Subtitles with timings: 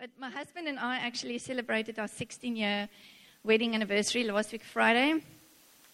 [0.00, 2.88] But my husband and I actually celebrated our 16 year
[3.42, 5.20] wedding anniversary last week, Friday.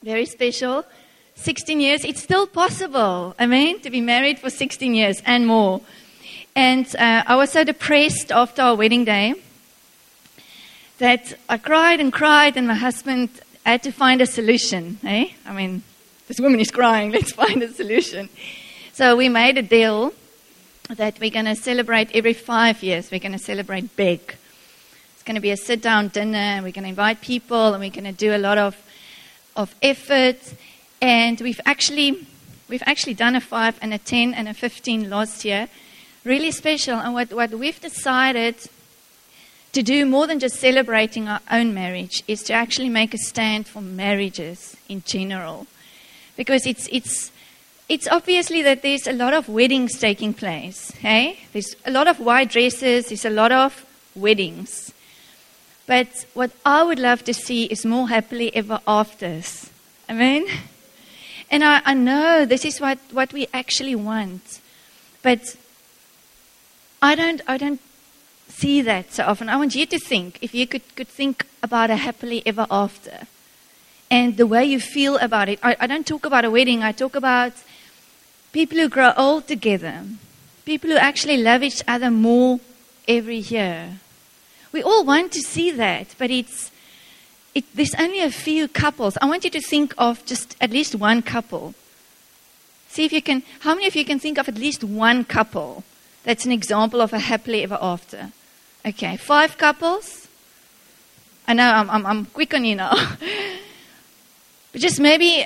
[0.02, 0.84] Very special.
[1.36, 2.04] 16 years.
[2.04, 5.80] It's still possible, I mean, to be married for 16 years and more.
[6.54, 9.36] And uh, I was so depressed after our wedding day
[10.98, 13.30] that I cried and cried, and my husband
[13.64, 14.98] had to find a solution.
[15.02, 15.28] Eh?
[15.46, 15.82] I mean,
[16.28, 18.28] this woman is crying, let's find a solution.
[18.92, 20.12] So we made a deal
[20.90, 23.10] that we're going to celebrate every five years.
[23.10, 24.20] We're going to celebrate big.
[25.14, 26.56] It's going to be a sit down dinner.
[26.62, 28.76] We're going to invite people and we're going to do a lot of,
[29.56, 30.36] of effort.
[31.00, 32.26] And we've actually,
[32.68, 35.68] we've actually done a five and a 10 and a 15 last year.
[36.22, 36.98] Really special.
[36.98, 38.56] And what, what we've decided
[39.72, 43.66] to do more than just celebrating our own marriage is to actually make a stand
[43.66, 45.66] for marriages in general.
[46.36, 47.32] Because it's, it's,
[47.88, 50.90] it's obviously that there's a lot of weddings taking place.
[50.92, 51.40] Hey?
[51.52, 53.84] There's a lot of white dresses, there's a lot of
[54.14, 54.92] weddings.
[55.86, 59.70] But what I would love to see is more happily ever afters.
[60.08, 60.46] Amen?
[61.50, 64.60] And I, I know this is what, what we actually want.
[65.22, 65.56] But
[67.02, 67.80] I don't, I don't
[68.48, 69.50] see that so often.
[69.50, 73.26] I want you to think, if you could, could think about a happily ever after
[74.10, 75.58] and the way you feel about it.
[75.62, 77.52] I, I don't talk about a wedding, I talk about
[78.54, 80.04] people who grow old together,
[80.64, 82.60] people who actually love each other more
[83.08, 83.98] every year.
[84.70, 86.70] We all want to see that, but it's
[87.54, 89.18] it, there's only a few couples.
[89.20, 91.74] I want you to think of just at least one couple.
[92.88, 93.42] See if you can.
[93.60, 95.82] How many of you can think of at least one couple
[96.22, 98.30] that's an example of a happily ever after?
[98.86, 100.28] Okay, five couples.
[101.46, 102.94] I know I'm, I'm, I'm quick on you now.
[104.72, 105.44] but just maybe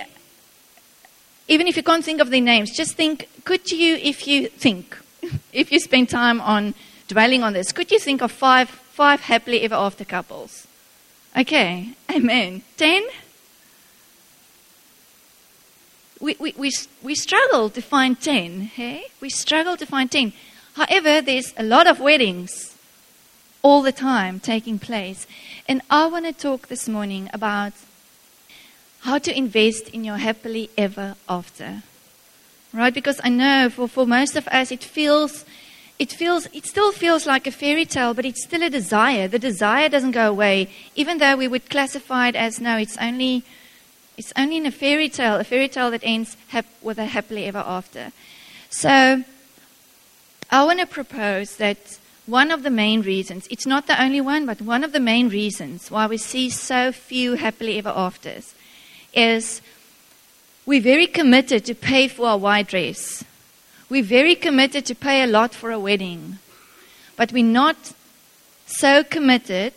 [1.48, 4.96] even if you can't think of their names, just think could you, if you think,
[5.52, 6.74] if you spend time on
[7.08, 10.66] dwelling on this, could you think of five, five happily ever after couples?
[11.36, 12.62] Okay, amen.
[12.76, 13.02] Ten?
[16.20, 16.70] We, we, we,
[17.02, 19.04] we struggle to find ten, hey?
[19.20, 20.32] We struggle to find ten.
[20.74, 22.76] However, there's a lot of weddings
[23.62, 25.26] all the time taking place.
[25.68, 27.72] And I want to talk this morning about
[29.00, 31.82] how to invest in your happily ever after.
[32.72, 32.92] Right?
[32.92, 35.44] Because I know for, for most of us it feels
[35.98, 39.26] it feels it still feels like a fairy tale, but it's still a desire.
[39.26, 43.42] The desire doesn't go away, even though we would classify it as no, it's only
[44.16, 47.46] it's only in a fairy tale, a fairy tale that ends hap- with a happily
[47.46, 48.12] ever after.
[48.70, 49.24] So
[50.50, 54.44] I want to propose that one of the main reasons, it's not the only one,
[54.44, 58.54] but one of the main reasons why we see so few happily ever afters
[59.12, 59.62] is
[60.66, 63.24] we're very committed to pay for our white dress.
[63.88, 66.38] We're very committed to pay a lot for a wedding.
[67.16, 67.94] But we're not
[68.66, 69.72] so committed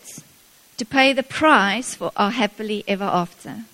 [0.77, 3.65] to pay the price for our happily ever after.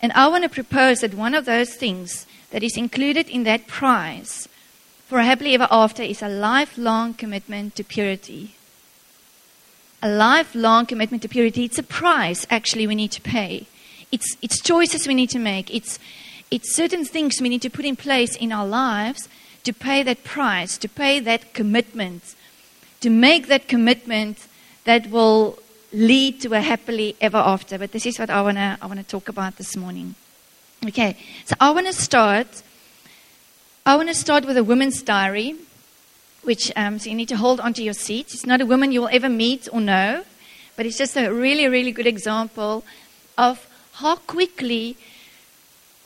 [0.00, 3.66] And I want to propose that one of those things that is included in that
[3.66, 4.48] price
[5.08, 8.54] for a happily ever after is a lifelong commitment to purity.
[10.02, 11.64] A lifelong commitment to purity.
[11.64, 13.66] It's a price, actually, we need to pay.
[14.12, 15.74] It's, it's choices we need to make.
[15.74, 15.98] It's,
[16.50, 19.28] it's certain things we need to put in place in our lives
[19.64, 22.34] to pay that price, to pay that commitment,
[23.00, 24.46] to make that commitment
[24.84, 25.58] that will
[25.92, 27.78] lead to a happily ever after.
[27.78, 30.14] But this is what I want to I wanna talk about this morning.
[30.84, 32.62] Okay, so I want to start.
[33.86, 35.54] I want to start with a woman's diary,
[36.42, 38.34] which um, so you need to hold onto your seat.
[38.34, 40.24] It's not a woman you will ever meet or know,
[40.76, 42.84] but it's just a really, really good example
[43.38, 44.96] of how quickly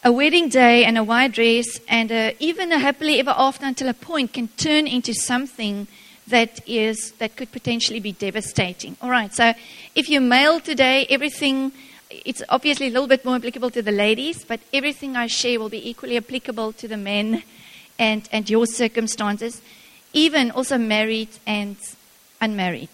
[0.04, 3.88] a wedding day and a white dress and a, even a happily ever after until
[3.88, 5.88] a point can turn into something
[6.28, 8.96] that is that could potentially be devastating.
[9.00, 9.54] All right, so
[9.94, 11.72] if you're male today, everything
[12.10, 15.68] it's obviously a little bit more applicable to the ladies, but everything I share will
[15.68, 17.42] be equally applicable to the men
[17.98, 19.60] and, and your circumstances,
[20.12, 21.76] even also married and
[22.40, 22.88] unmarried.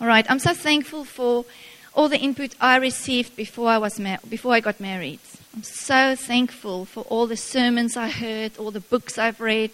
[0.00, 1.44] All right, I'm so thankful for
[1.94, 5.20] all the input I received before I, was ma- before I got married.
[5.54, 9.70] I'm so thankful for all the sermons I heard, all the books I've read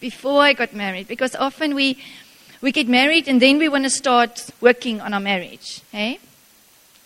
[0.00, 1.98] before I got married, because often we,
[2.62, 5.82] we get married and then we want to start working on our marriage.
[5.92, 6.18] Hey?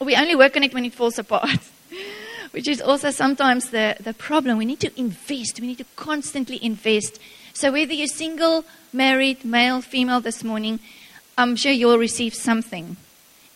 [0.01, 1.59] We only work on it when it falls apart,
[2.53, 4.59] which is also sometimes the, the problem.
[4.59, 7.19] We need to invest, we need to constantly invest.
[7.55, 10.79] So whether you're single, married, male, female this morning,
[11.37, 12.97] I'm sure you'll receive something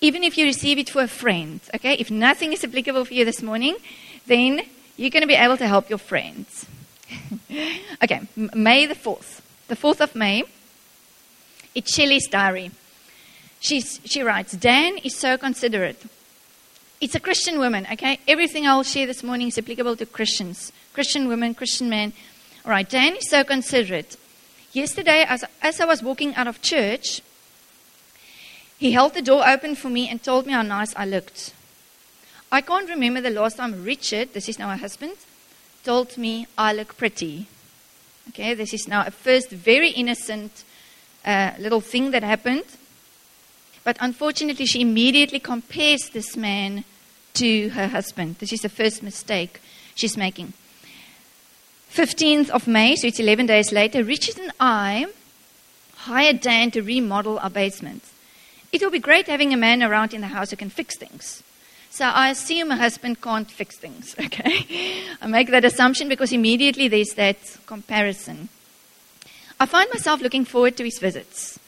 [0.07, 1.95] even if you receive it for a friend, okay?
[1.95, 3.75] If nothing is applicable for you this morning,
[4.27, 4.61] then
[4.97, 6.65] you're going to be able to help your friends.
[8.05, 9.41] okay, May the 4th.
[9.67, 10.45] The 4th of May,
[11.75, 12.71] it's Shelley's diary.
[13.59, 16.01] She's, she writes, Dan is so considerate.
[17.01, 18.21] It's a Christian woman, okay?
[18.29, 20.71] Everything I'll share this morning is applicable to Christians.
[20.95, 22.13] Christian women, Christian men.
[22.65, 24.17] All right, Dan is so considerate.
[24.73, 27.23] Yesterday, as, as I was walking out of church,
[28.79, 31.55] he held the door open for me and told me how nice I looked.
[32.53, 35.13] I can't remember the last time Richard, this is now my husband,
[35.85, 37.47] told me I look pretty.
[38.29, 40.65] Okay, this is now a first very innocent
[41.25, 42.65] uh, little thing that happened.
[43.85, 46.85] But unfortunately, she immediately compares this man
[47.35, 48.37] to her husband.
[48.39, 49.61] This is the first mistake
[49.95, 50.53] she's making.
[51.93, 55.07] 15th of May, so it's 11 days later, Richard and I
[55.95, 58.03] hired Dan to remodel our basement.
[58.73, 61.43] It will be great having a man around in the house who can fix things.
[61.91, 65.03] So I assume a husband can't fix things, okay?
[65.23, 68.51] I make that assumption because immediately there's that comparison.
[69.59, 71.59] I find myself looking forward to his visits.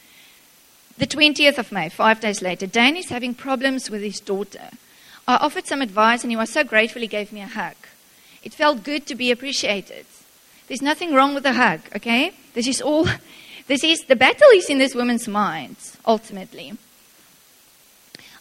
[0.99, 4.69] The 20th of May, five days later, Dan is having problems with his daughter.
[5.27, 7.77] I offered some advice and he was so grateful he gave me a hug.
[8.43, 10.05] It felt good to be appreciated.
[10.67, 12.33] There's nothing wrong with a hug, okay?
[12.53, 13.09] This is all,
[13.67, 16.75] this is, the battle is in this woman's mind, ultimately.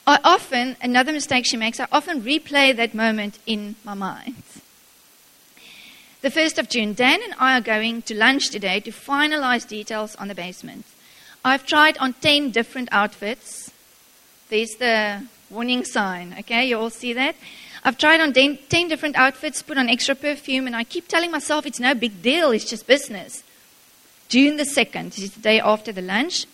[0.07, 4.41] I often, another mistake she makes, I often replay that moment in my mind.
[6.21, 10.15] The 1st of June, Dan and I are going to lunch today to finalize details
[10.15, 10.85] on the basement.
[11.43, 13.71] I've tried on 10 different outfits.
[14.47, 16.65] There's the warning sign, okay?
[16.65, 17.35] You all see that?
[17.83, 21.31] I've tried on 10, 10 different outfits, put on extra perfume, and I keep telling
[21.31, 23.43] myself it's no big deal, it's just business.
[24.29, 26.45] June the 2nd, this is the day after the lunch.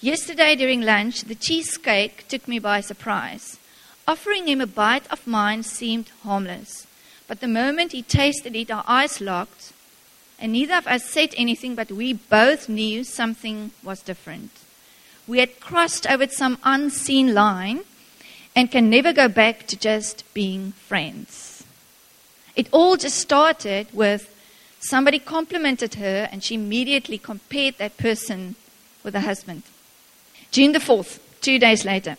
[0.00, 3.58] Yesterday during lunch, the cheesecake took me by surprise.
[4.06, 6.86] Offering him a bite of mine seemed harmless.
[7.26, 9.72] But the moment he tasted it, our eyes locked,
[10.38, 14.52] and neither of us said anything, but we both knew something was different.
[15.26, 17.80] We had crossed over some unseen line
[18.54, 21.64] and can never go back to just being friends.
[22.54, 24.32] It all just started with
[24.78, 28.54] somebody complimented her, and she immediately compared that person
[29.02, 29.64] with her husband.
[30.50, 32.16] June the 4th, two days later.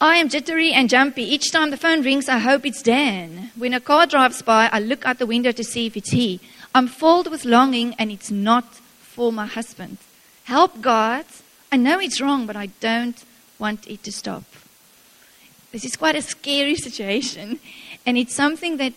[0.00, 1.22] I am jittery and jumpy.
[1.22, 3.50] Each time the phone rings, I hope it's Dan.
[3.56, 6.40] When a car drives by, I look out the window to see if it's he.
[6.72, 9.98] I'm filled with longing, and it's not for my husband.
[10.44, 11.24] Help, God.
[11.72, 13.24] I know it's wrong, but I don't
[13.58, 14.44] want it to stop.
[15.72, 17.58] This is quite a scary situation,
[18.06, 18.94] and it's something that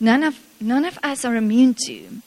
[0.00, 2.22] none of, none of us are immune to.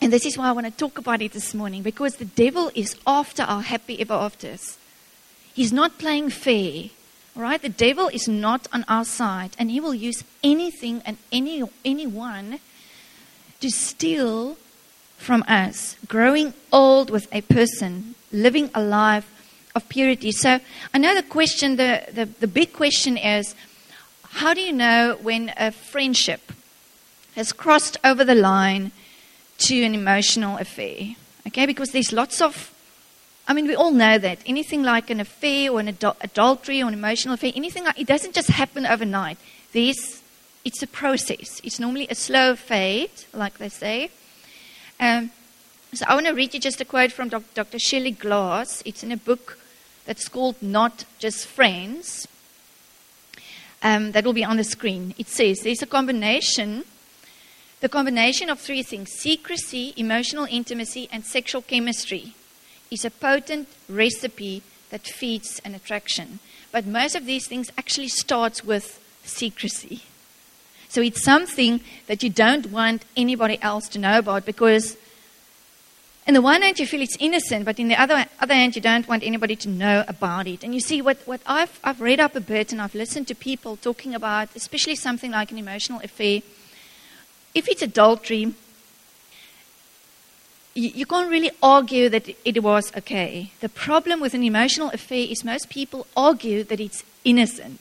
[0.00, 2.70] And this is why I want to talk about it this morning because the devil
[2.74, 4.78] is after our happy ever afters.
[5.54, 6.90] He's not playing fair.
[7.34, 7.60] All right?
[7.60, 12.60] The devil is not on our side and he will use anything and any anyone
[13.60, 14.56] to steal
[15.16, 15.96] from us.
[16.08, 19.30] Growing old with a person, living a life
[19.74, 20.32] of purity.
[20.32, 20.60] So
[20.92, 23.54] I know the question, the, the, the big question is
[24.22, 26.52] how do you know when a friendship
[27.34, 28.92] has crossed over the line?
[29.58, 31.14] To an emotional affair.
[31.46, 32.72] Okay, because there's lots of,
[33.46, 36.88] I mean, we all know that anything like an affair or an adul- adultery or
[36.88, 39.38] an emotional affair, anything like it doesn't just happen overnight.
[39.72, 40.22] There's,
[40.64, 41.60] it's a process.
[41.62, 44.10] It's normally a slow fade, like they say.
[44.98, 45.30] Um,
[45.92, 47.78] so I want to read you just a quote from Dr.
[47.78, 48.82] Shelley Glass.
[48.84, 49.58] It's in a book
[50.04, 52.26] that's called Not Just Friends.
[53.82, 55.14] Um, that will be on the screen.
[55.16, 56.84] It says there's a combination
[57.80, 62.34] the combination of three things secrecy, emotional intimacy, and sexual chemistry
[62.90, 66.38] is a potent recipe that feeds an attraction.
[66.72, 70.02] But most of these things actually starts with secrecy.
[70.88, 74.96] So it's something that you don't want anybody else to know about because
[76.26, 78.82] in the one hand you feel it's innocent, but in the other, other hand you
[78.82, 80.64] don't want anybody to know about it.
[80.64, 83.34] And you see, what, what I've, I've read up a bit and I've listened to
[83.34, 86.40] people talking about, especially something like an emotional affair,
[87.56, 88.52] if it's adultery,
[90.74, 93.50] you, can't really argue that it was okay.
[93.60, 97.80] The problem with an emotional affair is most people argue that it's innocent.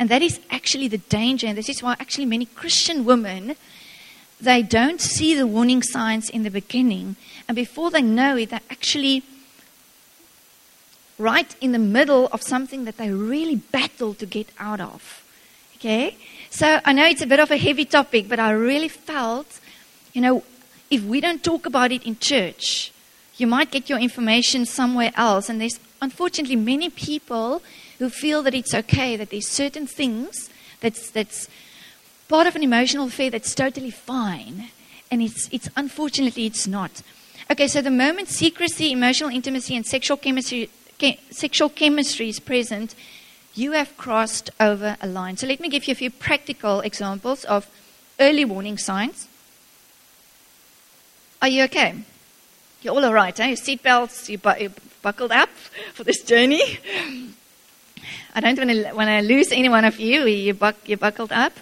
[0.00, 1.46] And that is actually the danger.
[1.46, 3.54] And this is why actually many Christian women,
[4.40, 7.14] they don't see the warning signs in the beginning.
[7.46, 9.22] And before they know it, they're actually
[11.18, 15.24] right in the middle of something that they really battle to get out of.
[15.76, 16.16] Okay?
[16.50, 19.60] So I know it's a bit of a heavy topic, but I really felt,
[20.12, 20.42] you know,
[20.90, 22.92] if we don't talk about it in church,
[23.36, 25.48] you might get your information somewhere else.
[25.48, 27.62] And there's unfortunately many people
[27.98, 30.50] who feel that it's okay, that there's certain things
[30.80, 31.48] that's, that's
[32.28, 34.68] part of an emotional affair that's totally fine.
[35.10, 37.02] And it's, it's unfortunately it's not.
[37.50, 42.94] Okay, so the moment secrecy, emotional intimacy, and sexual chemistry, ke- sexual chemistry is present,
[43.58, 45.36] you have crossed over a line.
[45.36, 47.66] So let me give you a few practical examples of
[48.20, 49.26] early warning signs.
[51.42, 51.94] Are you okay?
[52.82, 53.48] You're all all right, eh?
[53.48, 54.70] Your seatbelts, you, bu-
[55.02, 55.48] buckled up
[55.92, 56.62] for this journey.
[58.34, 60.26] I don't want to, want to lose any one of you.
[60.26, 61.52] You buck, you're buckled up.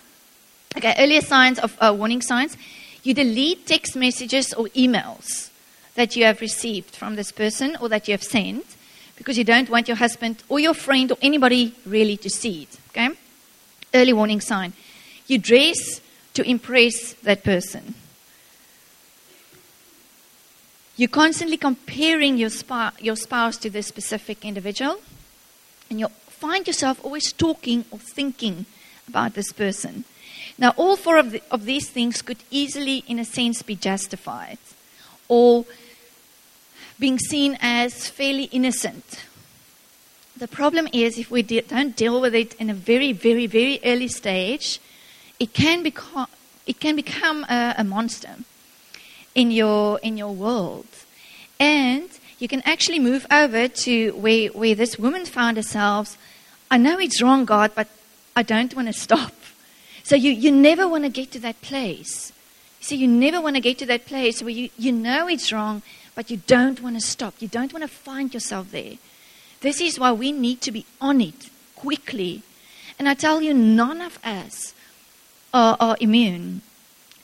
[0.77, 2.59] Okay, earlier signs of uh, warning signs.
[3.03, 5.51] You delete text messages or emails
[5.95, 8.76] that you have received from this person or that you have sent
[9.17, 12.79] because you don't want your husband or your friend or anybody really to see it.
[12.91, 13.09] Okay?
[13.95, 14.73] Early warning sign.
[15.27, 16.01] You dress
[16.35, 17.95] to impress that person.
[20.97, 22.51] You're constantly comparing your,
[23.01, 24.99] your spouse to this specific individual,
[25.91, 28.65] and you find yourself always talking or thinking
[29.09, 30.05] about this person.
[30.59, 34.59] Now, all four of, the, of these things could easily, in a sense, be justified
[35.29, 35.67] or
[36.99, 39.25] being seen as fairly innocent.
[40.37, 43.81] The problem is, if we de- don't deal with it in a very, very, very
[43.85, 44.81] early stage,
[45.39, 46.27] it can become,
[46.67, 48.37] it can become a, a monster
[49.35, 50.87] in your, in your world.
[51.59, 56.19] And you can actually move over to where, where this woman found herself.
[56.71, 57.89] I know it's wrong, God, but
[58.35, 59.33] I don't want to stop.
[60.03, 62.33] So you, you never want to get to that place.
[62.81, 65.83] See, you never want to get to that place where you, you know it's wrong,
[66.17, 67.35] but you don't want to stop.
[67.39, 68.95] You don't want to find yourself there.
[69.61, 72.43] This is why we need to be on it quickly.
[72.99, 74.75] And I tell you, none of us
[75.55, 76.63] are, are immune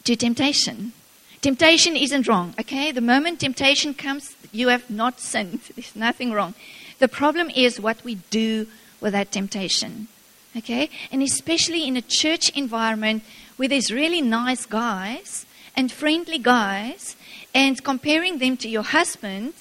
[0.05, 0.93] to temptation.
[1.41, 2.93] Temptation isn't wrong, okay?
[2.93, 5.61] The moment temptation comes, you have not sinned.
[5.75, 6.55] There's nothing wrong.
[6.99, 8.67] The problem is what we do
[9.01, 10.07] with that temptation,
[10.57, 10.91] okay?
[11.11, 13.25] And especially in a church environment
[13.57, 15.45] where there's really nice guys
[15.75, 17.17] and friendly guys,
[17.55, 19.55] and comparing them to your husband,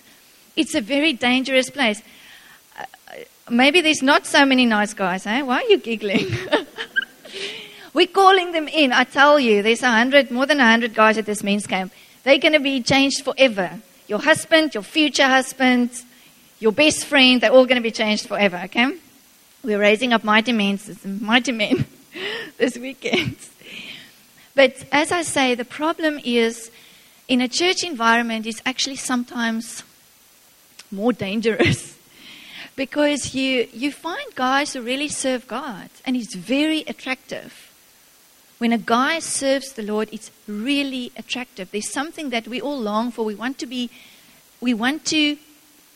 [0.55, 2.01] it's a very dangerous place.
[2.77, 2.85] Uh,
[3.49, 5.41] maybe there's not so many nice guys, eh?
[5.41, 6.27] Why are you giggling?
[7.93, 8.93] We're calling them in.
[8.93, 11.91] I tell you, there's a hundred, more than a hundred guys at this men's camp.
[12.23, 13.71] They're going to be changed forever.
[14.07, 15.91] Your husband, your future husband,
[16.59, 18.95] your best friend, they're all going to be changed forever, okay?
[19.63, 20.79] We're raising up mighty men,
[21.19, 21.85] mighty men
[22.57, 23.35] this weekend.
[24.55, 26.71] But as I say, the problem is
[27.31, 29.85] in a church environment is actually sometimes
[30.91, 31.97] more dangerous
[32.75, 37.71] because you, you find guys who really serve God and it's very attractive.
[38.57, 41.71] When a guy serves the Lord, it's really attractive.
[41.71, 43.23] There's something that we all long for.
[43.23, 43.89] We want to be,
[44.59, 45.37] we want to,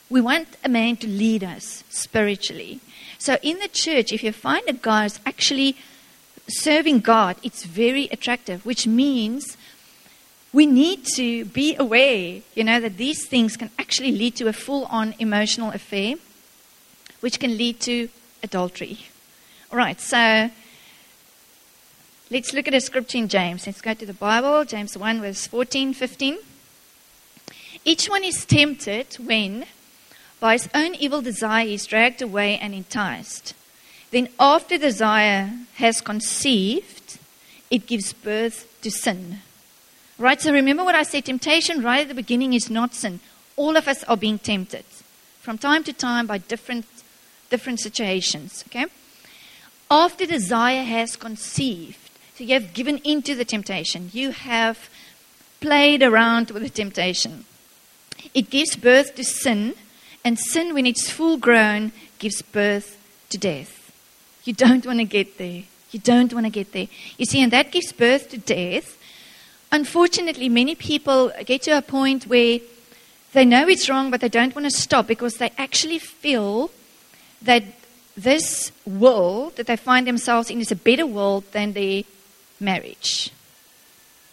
[0.10, 2.80] we want a man to lead us spiritually.
[3.18, 5.76] So in the church, if you find a guy who's actually
[6.48, 9.58] serving God, it's very attractive, which means
[10.56, 14.54] we need to be aware, you know, that these things can actually lead to a
[14.54, 16.16] full on emotional affair,
[17.20, 18.08] which can lead to
[18.42, 18.98] adultery.
[19.72, 20.50] All right, so
[22.32, 23.68] Let's look at a scripture in James.
[23.68, 26.38] Let's go to the Bible, James 1, verse 14, 15.
[27.86, 29.66] Each one is tempted when,
[30.40, 33.54] by his own evil desire, he is dragged away and enticed.
[34.10, 37.20] Then, after desire has conceived,
[37.70, 39.42] it gives birth to sin.
[40.18, 43.20] Right, so remember what I said temptation right at the beginning is not sin.
[43.58, 44.86] All of us are being tempted
[45.42, 46.86] from time to time by different,
[47.50, 48.64] different situations.
[48.68, 48.86] Okay?
[49.92, 52.00] After desire has conceived,
[52.36, 54.10] so you have given into the temptation.
[54.14, 54.90] You have
[55.62, 57.46] played around with the temptation.
[58.34, 59.76] It gives birth to sin,
[60.24, 62.98] and sin, when it's full grown, gives birth
[63.30, 63.92] to death.
[64.44, 65.64] You don't want to get there.
[65.92, 66.88] You don't want to get there.
[67.18, 68.98] You see, and that gives birth to death.
[69.76, 72.60] Unfortunately, many people get to a point where
[73.34, 76.72] they know it's wrong, but they don't want to stop because they actually feel
[77.42, 77.62] that
[78.16, 82.04] this world that they find themselves in is a better world than their
[82.58, 83.32] marriage.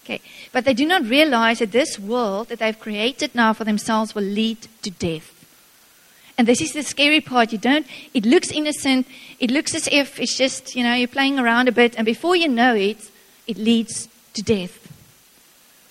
[0.04, 0.20] Okay,
[0.52, 4.22] but they do not realize that this world that they've created now for themselves will
[4.22, 5.28] lead to death.
[6.38, 7.50] And this is the scary part.
[7.50, 9.08] You don't, it looks innocent.
[9.40, 11.96] It looks as if it's just, you know, you're playing around a bit.
[11.96, 13.10] And before you know it,
[13.48, 14.81] it leads to death.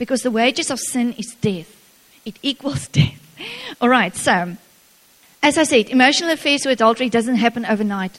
[0.01, 1.69] Because the wages of sin is death,
[2.25, 3.21] it equals death.
[3.79, 4.57] All right, so,
[5.43, 8.17] as I said, emotional affairs or adultery doesn't happen overnight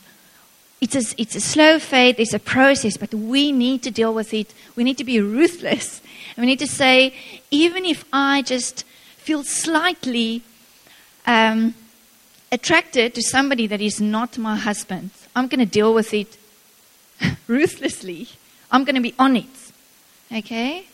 [0.82, 4.34] it's a, it's a slow fade, it's a process, but we need to deal with
[4.34, 4.52] it.
[4.74, 6.00] We need to be ruthless.
[6.36, 7.14] And we need to say,
[7.52, 8.84] even if I just
[9.16, 10.42] feel slightly
[11.24, 11.74] um,
[12.50, 16.36] attracted to somebody that is not my husband, I'm going to deal with it
[17.46, 18.26] ruthlessly.
[18.72, 19.72] I'm going to be on it.
[20.32, 20.86] Okay?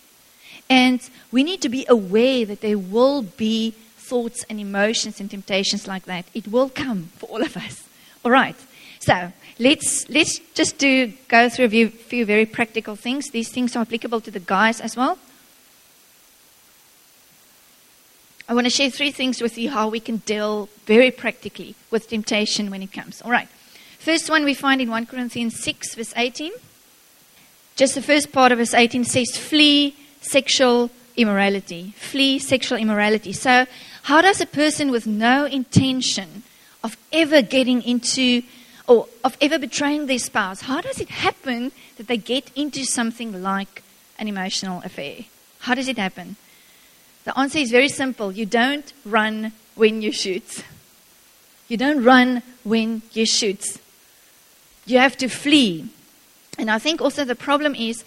[0.71, 1.01] And
[1.33, 6.05] we need to be aware that there will be thoughts and emotions and temptations like
[6.05, 6.27] that.
[6.35, 7.89] It will come for all of us.
[8.25, 8.57] All right.
[9.01, 13.31] So let's let's just do go through a few, few very practical things.
[13.31, 15.19] These things are applicable to the guys as well.
[18.49, 22.09] I want to share three things with you how we can deal very practically with
[22.09, 23.21] temptation when it comes.
[23.21, 23.49] All right.
[23.99, 26.53] First one we find in 1 Corinthians 6, verse 18.
[27.77, 29.95] Just the first part of verse 18 says, Flee
[30.29, 31.95] sexual immorality.
[31.97, 33.33] Flee sexual immorality.
[33.33, 33.67] So,
[34.03, 36.43] how does a person with no intention
[36.83, 38.43] of ever getting into
[38.89, 43.43] or of ever betraying their spouse, how does it happen that they get into something
[43.43, 43.83] like
[44.19, 45.27] an emotional affair?
[45.61, 46.37] How does it happen?
[47.25, 48.33] The answer is very simple.
[48.33, 50.65] You don't run when you shoot.
[51.69, 53.77] You don't run when you shoot.
[54.87, 55.91] You have to flee.
[56.59, 58.05] And I think also the problem is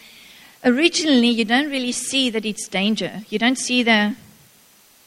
[0.64, 3.24] originally you don't really see that it's danger.
[3.30, 4.16] You don't see the,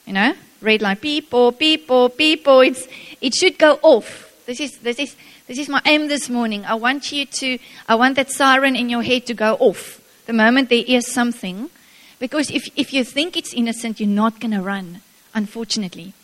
[0.06, 2.60] you know, red light, beep or people, people, people.
[2.60, 2.86] It's,
[3.20, 4.32] it should go off.
[4.46, 6.64] This is, this is, this is my aim this morning.
[6.64, 7.58] I want you to,
[7.88, 11.70] I want that siren in your head to go off the moment there is something.
[12.18, 15.00] Because if, if you think it's innocent, you're not going to run,
[15.34, 16.14] unfortunately.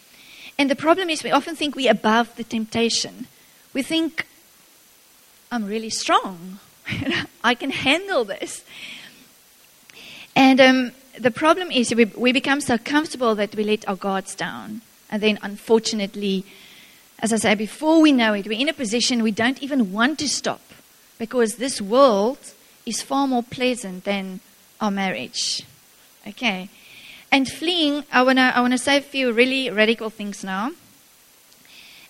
[0.59, 3.27] And the problem is we often think we're above the temptation.
[3.73, 4.27] We think,
[5.51, 6.59] I'm really strong.
[7.45, 8.65] I can handle this.
[10.41, 14.35] And um, the problem is we, we become so comfortable that we let our guards
[14.35, 14.81] down.
[15.11, 16.47] And then, unfortunately,
[17.19, 20.19] as I say, before we know it, we're in a position we don't even want
[20.21, 20.63] to stop
[21.19, 22.39] because this world
[22.87, 24.41] is far more pleasant than
[24.81, 25.63] our marriage.
[26.27, 26.71] Okay.
[27.31, 30.73] And fleeing, I want to I wanna say a few really radical things now.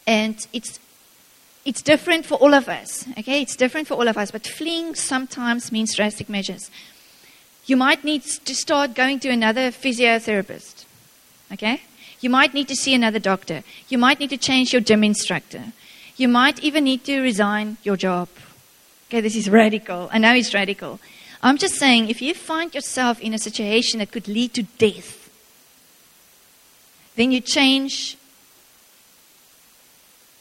[0.06, 0.78] And it's
[1.64, 3.08] it's different for all of us.
[3.18, 6.70] Okay, it's different for all of us, but fleeing sometimes means drastic measures.
[7.70, 10.86] You might need to start going to another physiotherapist.
[11.52, 11.80] Okay?
[12.20, 13.62] You might need to see another doctor.
[13.88, 15.66] You might need to change your gym instructor.
[16.16, 18.28] You might even need to resign your job.
[19.06, 20.08] Okay, this is radical.
[20.10, 20.98] I know it's radical.
[21.44, 25.30] I'm just saying, if you find yourself in a situation that could lead to death,
[27.14, 28.16] then you change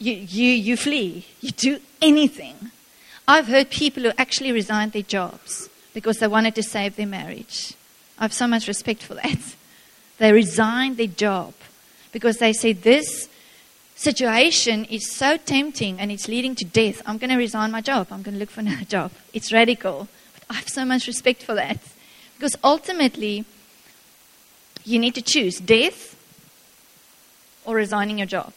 [0.00, 1.26] you, you, you flee.
[1.40, 2.72] You do anything.
[3.28, 7.74] I've heard people who actually resigned their jobs because they wanted to save their marriage.
[8.18, 9.38] I have so much respect for that.
[10.18, 11.54] They resigned their job
[12.12, 13.26] because they said, This
[13.96, 17.00] situation is so tempting and it's leading to death.
[17.06, 18.08] I'm going to resign my job.
[18.10, 19.12] I'm going to look for another job.
[19.32, 20.08] It's radical.
[20.34, 21.78] But I have so much respect for that
[22.36, 23.46] because ultimately,
[24.84, 26.16] you need to choose death
[27.64, 28.52] or resigning your job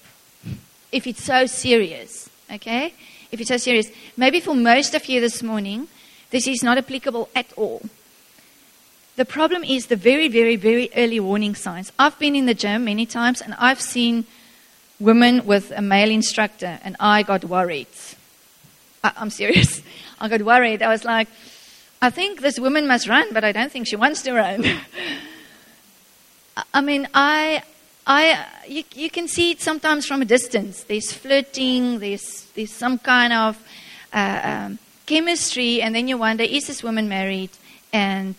[0.94, 2.94] if it's so serious, okay?
[3.32, 3.88] If it's so serious.
[4.16, 5.88] Maybe for most of you this morning,
[6.34, 7.84] this is not applicable at all.
[9.18, 11.92] The problem is the very, very, very early warning signs.
[12.00, 14.26] I've been in the gym many times and I've seen
[15.00, 17.86] women with a male instructor, and I got worried.
[19.04, 19.84] I, I'm serious.
[20.20, 20.82] I got worried.
[20.82, 21.28] I was like,
[22.02, 24.66] I think this woman must run, but I don't think she wants to run.
[26.74, 27.62] I mean, I,
[28.08, 30.84] I, you, you can see it sometimes from a distance.
[30.84, 33.64] There's flirting, there's, there's some kind of
[34.12, 37.52] uh, um, chemistry, and then you wonder, is this woman married?
[37.92, 38.36] And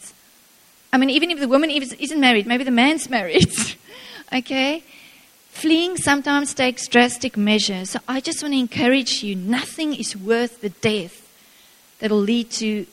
[0.93, 3.53] I mean, even if the woman isn't married, maybe the man's married.
[4.33, 4.83] okay?
[5.51, 7.91] Fleeing sometimes takes drastic measures.
[7.91, 11.21] So I just want to encourage you nothing is worth the death
[12.01, 12.87] that'll lead to,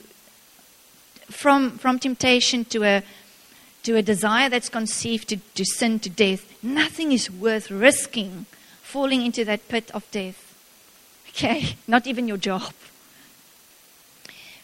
[1.29, 3.03] from, from temptation to a
[3.83, 8.45] to a desire that's conceived to, to sin to death, nothing is worth risking
[8.81, 10.55] falling into that pit of death.
[11.29, 11.75] Okay?
[11.87, 12.73] Not even your job.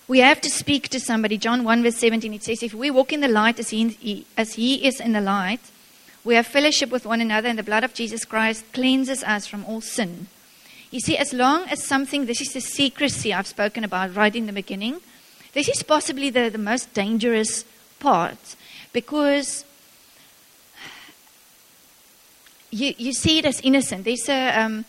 [0.07, 1.37] We have to speak to somebody.
[1.37, 4.53] John 1, verse 17, it says, If we walk in the light as he, as
[4.53, 5.59] he is in the light,
[6.23, 9.65] we have fellowship with one another, and the blood of Jesus Christ cleanses us from
[9.65, 10.27] all sin.
[10.91, 14.45] You see, as long as something, this is the secrecy I've spoken about right in
[14.45, 15.01] the beginning,
[15.53, 17.65] this is possibly the, the most dangerous
[17.99, 18.55] part
[18.93, 19.65] because
[22.71, 24.05] you, you see it as innocent.
[24.05, 24.85] There's a, um,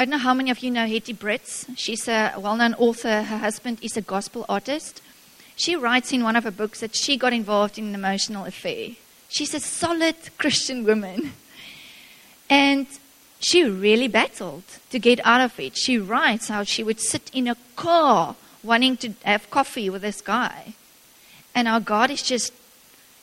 [0.00, 1.66] I don't know how many of you know Hettie Brittz.
[1.76, 3.20] She's a well known author.
[3.20, 5.02] Her husband is a gospel artist.
[5.56, 8.92] She writes in one of her books that she got involved in an emotional affair.
[9.28, 11.32] She's a solid Christian woman.
[12.48, 12.86] And
[13.40, 15.76] she really battled to get out of it.
[15.76, 20.22] She writes how she would sit in a car wanting to have coffee with this
[20.22, 20.76] guy.
[21.54, 22.54] And our God is just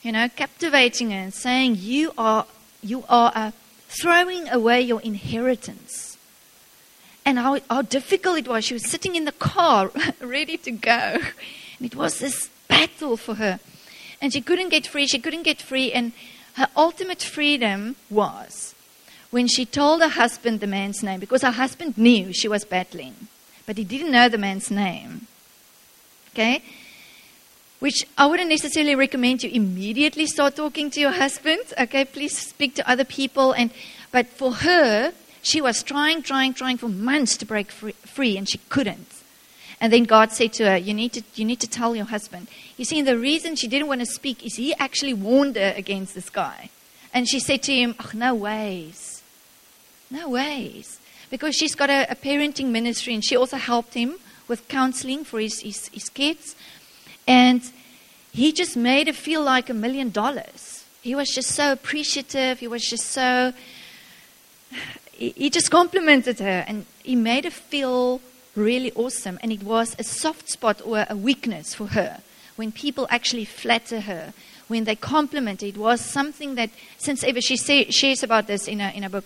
[0.04, 2.46] you know, captivating her and saying, You are,
[2.84, 3.52] you are uh,
[3.90, 6.07] throwing away your inheritance.
[7.28, 8.63] And how, how difficult it was.
[8.63, 11.20] She was sitting in the car, ready to go.
[11.78, 13.60] And it was this battle for her.
[14.22, 15.08] And she couldn't get free.
[15.08, 15.92] She couldn't get free.
[15.92, 16.13] And
[16.54, 18.74] her ultimate freedom was
[19.30, 23.28] when she told her husband the man's name, because her husband knew she was battling,
[23.66, 25.28] but he didn't know the man's name.
[26.34, 26.63] Okay?
[27.80, 31.74] Which I wouldn't necessarily recommend you immediately start talking to your husband.
[31.78, 33.52] Okay, please speak to other people.
[33.52, 33.72] And
[34.13, 35.12] but for her,
[35.48, 39.08] she was trying, trying, trying for months to break free, free and she couldn't.
[39.80, 42.48] And then God said to her, you need to, you need to tell your husband.
[42.78, 46.16] You see, the reason she didn't want to speak is he actually warned her against
[46.16, 46.70] this guy.
[47.14, 49.24] And she said to him, oh, no ways.
[50.10, 51.00] No ways.
[51.30, 54.16] Because she's got a, a parenting ministry and she also helped him
[54.48, 56.56] with counseling for his, his, his kids.
[57.28, 57.62] And
[58.32, 60.86] he just made her feel like a million dollars.
[61.02, 62.60] He was just so appreciative.
[62.60, 63.54] He was just so.
[65.18, 68.22] He just complimented her and he made her feel
[68.56, 69.40] really awesome.
[69.42, 72.22] And it was a soft spot or a weakness for her
[72.56, 74.34] when people actually flatter her,
[74.68, 75.68] when they compliment her.
[75.68, 79.10] It was something that, since ever, she say, shares about this in a, in a
[79.10, 79.26] book.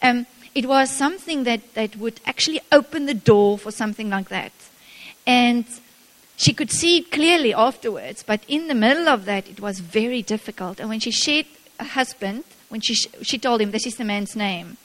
[0.00, 4.52] Um, it was something that, that would actually open the door for something like that.
[5.26, 5.64] And
[6.36, 10.80] she could see clearly afterwards, but in the middle of that, it was very difficult.
[10.80, 11.46] And when she shared
[11.78, 14.76] a husband, when she, she told him, This is the man's name,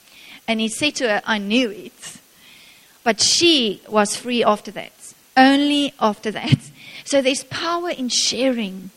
[0.47, 2.19] and he said to her, I knew it.
[3.03, 6.57] But she was free after that, only after that.
[7.05, 8.89] So there's power in sharing,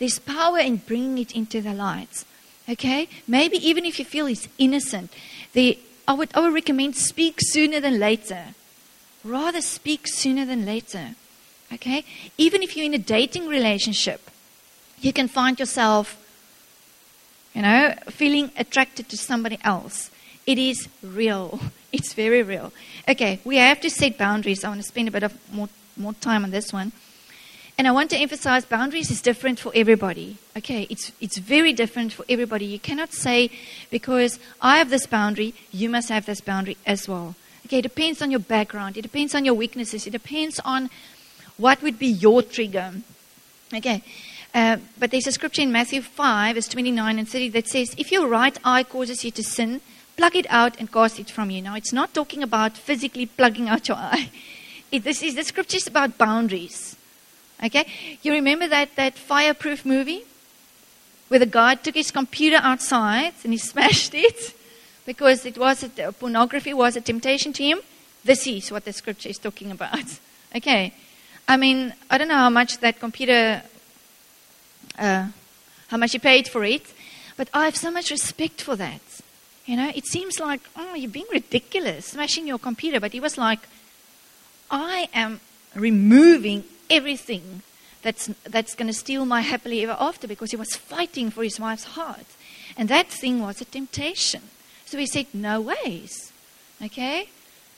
[0.00, 2.24] there's power in bringing it into the light.
[2.68, 3.08] Okay?
[3.28, 5.12] Maybe even if you feel it's innocent,
[5.52, 8.46] the, I, would, I would recommend speak sooner than later.
[9.22, 11.14] Rather speak sooner than later.
[11.72, 12.04] Okay?
[12.36, 14.28] Even if you're in a dating relationship,
[15.00, 16.16] you can find yourself,
[17.54, 20.10] you know, feeling attracted to somebody else.
[20.46, 21.60] It is real.
[21.92, 22.72] It's very real.
[23.06, 24.64] Okay, we have to set boundaries.
[24.64, 26.92] I want to spend a bit of more, more time on this one.
[27.76, 30.38] And I want to emphasize boundaries is different for everybody.
[30.56, 32.64] Okay, it's, it's very different for everybody.
[32.64, 33.50] You cannot say,
[33.90, 37.34] because I have this boundary, you must have this boundary as well.
[37.66, 40.90] Okay, it depends on your background, it depends on your weaknesses, it depends on
[41.56, 42.92] what would be your trigger.
[43.74, 44.02] Okay,
[44.54, 48.12] uh, but there's a scripture in Matthew 5, verse 29 and 30 that says, If
[48.12, 49.80] your right eye causes you to sin,
[50.22, 51.60] plug it out and cast it from you.
[51.60, 54.30] Now, it's not talking about physically plugging out your eye.
[54.92, 56.96] It, this is the scripture is about boundaries.
[57.64, 57.86] Okay,
[58.20, 60.22] you remember that that fireproof movie
[61.28, 64.54] where the guy took his computer outside and he smashed it
[65.06, 67.78] because it was a, pornography was a temptation to him.
[68.22, 70.06] This is what the scripture is talking about.
[70.54, 70.92] Okay,
[71.48, 73.62] I mean I don't know how much that computer,
[74.98, 75.26] uh,
[75.88, 76.84] how much he paid for it,
[77.38, 79.11] but I have so much respect for that.
[79.72, 83.00] You know, it seems like, oh, you're being ridiculous, smashing your computer.
[83.00, 83.60] But he was like,
[84.70, 85.40] I am
[85.74, 87.62] removing everything
[88.02, 91.58] that's, that's going to steal my happily ever after because he was fighting for his
[91.58, 92.26] wife's heart.
[92.76, 94.42] And that thing was a temptation.
[94.84, 96.34] So he said, no ways.
[96.84, 97.30] Okay?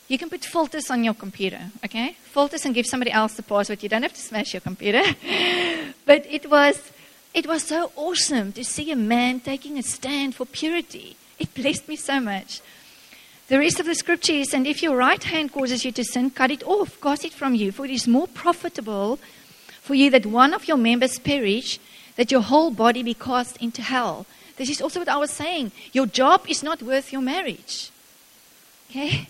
[0.09, 2.17] You can put filters on your computer, okay?
[2.25, 3.85] Filters and give somebody else the password.
[3.85, 5.05] You don't have to smash your computer.
[6.07, 6.91] but it was,
[7.33, 11.17] it was so awesome to see a man taking a stand for purity.
[11.39, 12.61] It blessed me so much.
[13.49, 16.31] The rest of the scripture is, and if your right hand causes you to sin,
[16.31, 19.19] cut it off, cast it from you, for it is more profitable
[19.83, 21.79] for you that one of your members perish,
[22.17, 24.25] that your whole body be cast into hell.
[24.57, 25.73] This is also what I was saying.
[25.93, 27.91] Your job is not worth your marriage.
[28.89, 29.29] Okay?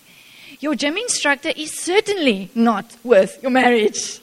[0.61, 4.21] Your gym instructor is certainly not worth your marriage.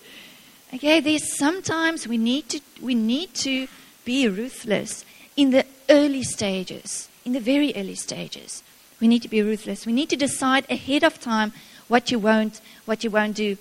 [0.73, 3.67] Okay, there's sometimes we need to we need to
[4.05, 5.03] be ruthless
[5.35, 8.63] in the early stages in the very early stages.
[8.99, 9.85] We need to be ruthless.
[9.85, 11.53] We need to decide ahead of time
[11.87, 13.57] what you won't, what you won't do.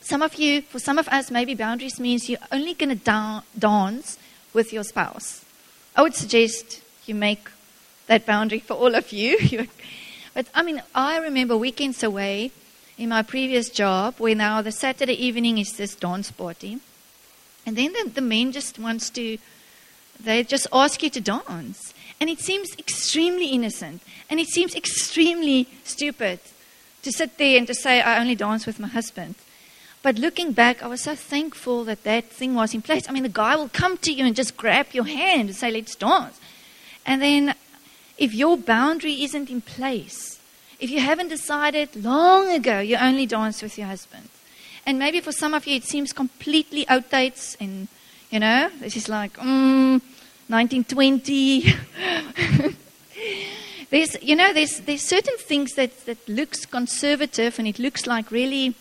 [0.00, 3.42] Some of you, for some of us, maybe boundaries means you're only going to da-
[3.58, 4.18] dance
[4.52, 5.44] with your spouse.
[5.94, 7.48] I would suggest you make
[8.06, 9.68] that boundary for all of you.
[10.34, 12.50] but I mean, I remember weekends away
[12.98, 16.78] in my previous job where now the Saturday evening is this dance party.
[17.64, 19.38] And then the, the men just wants to,
[20.18, 21.94] they just ask you to dance.
[22.22, 24.00] And it seems extremely innocent.
[24.30, 26.38] And it seems extremely stupid
[27.02, 29.34] to sit there and to say, I only dance with my husband.
[30.04, 33.08] But looking back, I was so thankful that that thing was in place.
[33.08, 35.72] I mean, the guy will come to you and just grab your hand and say,
[35.72, 36.38] let's dance.
[37.04, 37.56] And then,
[38.18, 40.38] if your boundary isn't in place,
[40.78, 44.28] if you haven't decided long ago you only dance with your husband,
[44.86, 47.88] and maybe for some of you it seems completely outdated and,
[48.30, 50.00] you know, this is like, mm,
[50.52, 51.74] 1920.
[53.90, 58.30] there's, you know, there's, there's certain things that, that looks conservative and it looks like
[58.30, 58.74] really,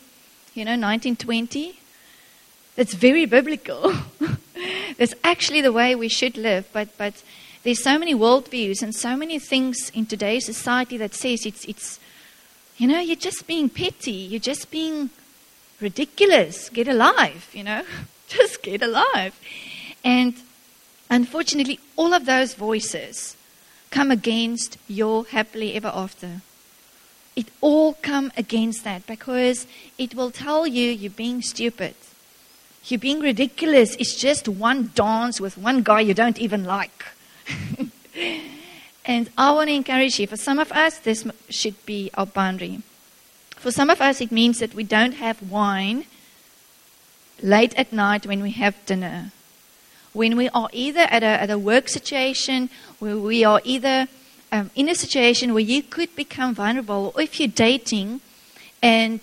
[0.54, 1.80] you know, 1920.
[2.76, 3.94] That's very biblical.
[4.98, 6.68] That's actually the way we should live.
[6.74, 7.24] But, but
[7.64, 12.02] there's so many worldviews and so many things in today's society that says it's, it's
[12.76, 15.10] you know, you're just being petty, you're just being
[15.80, 16.68] ridiculous.
[16.70, 17.84] Get alive, you know,
[18.28, 19.40] just get alive.
[20.04, 20.34] And
[21.12, 23.36] unfortunately, all of those voices
[23.92, 26.42] come against your happily ever after.
[27.36, 31.94] It all come against that because it will tell you you're being stupid.
[32.86, 33.96] You're being ridiculous.
[33.98, 37.06] It's just one dance with one guy you don't even like.
[39.06, 40.28] and I want to encourage you.
[40.28, 42.82] For some of us, this should be our boundary.
[43.52, 46.06] For some of us, it means that we don't have wine
[47.44, 49.32] late at night when we have dinner.
[50.14, 52.70] When we are either at a, at a work situation,
[53.00, 54.08] where we are either
[54.52, 58.22] um, in a situation where you could become vulnerable, or if you're dating
[58.82, 59.22] and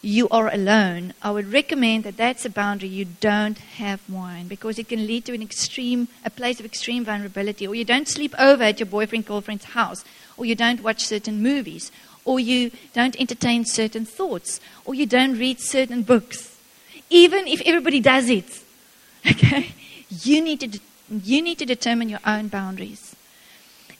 [0.00, 2.88] you are alone, I would recommend that that's a boundary.
[2.88, 7.04] You don't have wine because it can lead to an extreme, a place of extreme
[7.04, 7.66] vulnerability.
[7.66, 10.04] Or you don't sleep over at your boyfriend girlfriend's house,
[10.36, 11.90] or you don't watch certain movies,
[12.24, 16.56] or you don't entertain certain thoughts, or you don't read certain books.
[17.10, 18.62] Even if everybody does it,
[19.30, 19.74] okay,
[20.10, 23.16] you need to you need to determine your own boundaries.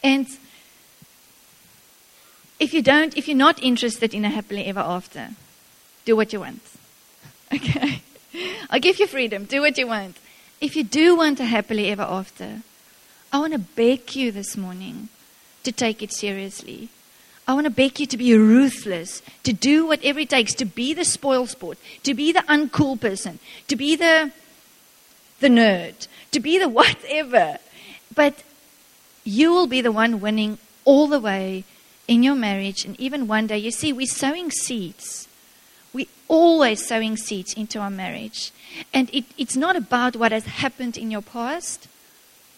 [0.03, 0.27] And
[2.61, 5.31] if you don't, if you're not interested in a happily ever after,
[6.05, 6.63] do what you want.
[7.51, 8.03] Okay?
[8.69, 9.47] I'll give you freedom.
[9.47, 10.19] Do what you want.
[10.61, 12.61] If you do want a happily ever after,
[13.33, 15.09] I want to beg you this morning
[15.63, 16.91] to take it seriously.
[17.47, 20.93] I want to beg you to be ruthless, to do whatever it takes, to be
[20.93, 24.31] the spoil sport, to be the uncool person, to be the
[25.41, 27.59] the nerd, to be the whatever.
[28.15, 28.43] But
[29.25, 31.65] you will be the one winning all the way
[32.07, 33.59] in your marriage and even one day.
[33.59, 35.29] You see, we're sowing seeds
[35.93, 38.53] We're always sowing seeds into our marriage.
[38.93, 41.89] And it, it's not about what has happened in your past,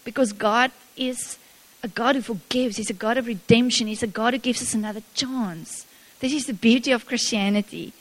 [0.04, 1.38] because God is
[1.82, 2.76] a God who forgives.
[2.76, 3.86] He's a God of redemption.
[3.86, 5.86] He's a God who gives us another chance.
[6.20, 7.92] This is the beauty of Christianity.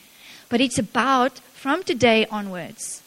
[0.48, 2.99] But it's about, from today onwards,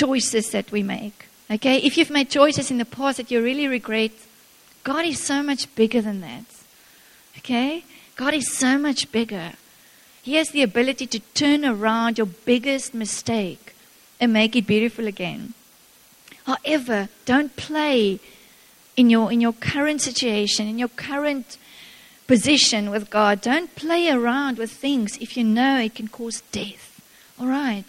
[0.00, 1.26] choices that we make.
[1.50, 1.76] Okay?
[1.78, 4.12] If you've made choices in the past that you really regret,
[4.82, 6.44] God is so much bigger than that.
[7.38, 7.84] Okay?
[8.16, 9.52] God is so much bigger.
[10.22, 13.74] He has the ability to turn around your biggest mistake
[14.20, 15.54] and make it beautiful again.
[16.44, 18.20] However, don't play
[18.96, 21.56] in your, in your current situation, in your current
[22.26, 23.40] position with God.
[23.40, 27.00] Don't play around with things if you know it can cause death.
[27.38, 27.84] All right.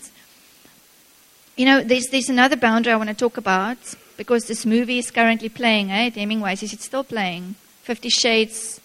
[1.62, 3.78] You know, there's, there's another boundary I want to talk about
[4.18, 6.10] because this movie is currently playing, eh?
[6.10, 6.64] Hemingway's.
[6.64, 7.54] Is it still playing?
[7.84, 8.82] Fifty Shades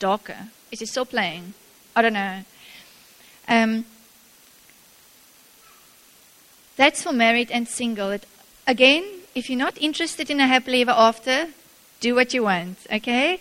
[0.00, 0.48] Darker.
[0.72, 1.54] Is it still playing?
[1.94, 2.40] I don't know.
[3.46, 3.84] Um,
[6.76, 8.10] that's for married and single.
[8.10, 8.26] It,
[8.66, 9.04] again,
[9.36, 11.46] if you're not interested in a happily ever after,
[12.00, 13.38] do what you want, okay?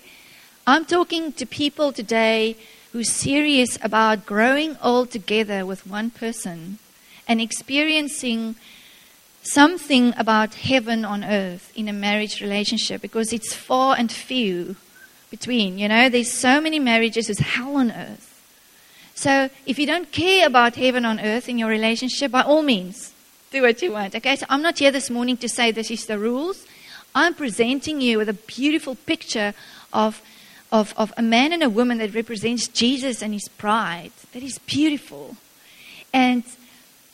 [0.68, 2.56] I'm talking to people today
[2.92, 6.78] who's serious about growing old together with one person
[7.28, 8.56] and experiencing
[9.44, 14.76] something about heaven on earth in a marriage relationship because it's far and few
[15.30, 15.78] between.
[15.78, 18.34] You know, there's so many marriages, there's hell on earth.
[19.16, 23.14] So if you don't care about heaven on earth in your relationship, by all means,
[23.52, 24.16] do what you want.
[24.16, 26.66] Okay, so I'm not here this morning to say this is the rules.
[27.16, 29.54] I'm presenting you with a beautiful picture
[29.92, 30.22] of,
[30.72, 34.12] of, of a man and a woman that represents Jesus and his pride.
[34.34, 35.38] That is beautiful.
[36.14, 36.44] And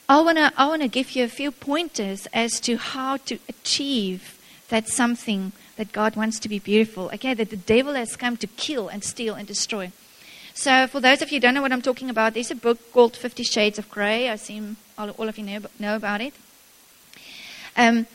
[0.09, 4.37] I want to I wanna give you a few pointers as to how to achieve
[4.69, 7.09] that something that God wants to be beautiful.
[7.13, 9.91] Okay, that the devil has come to kill and steal and destroy.
[10.53, 12.91] So, for those of you who don't know what I'm talking about, there's a book
[12.91, 14.29] called Fifty Shades of Grey.
[14.29, 16.33] I assume all, all of you know, know about it.
[17.75, 18.05] Um,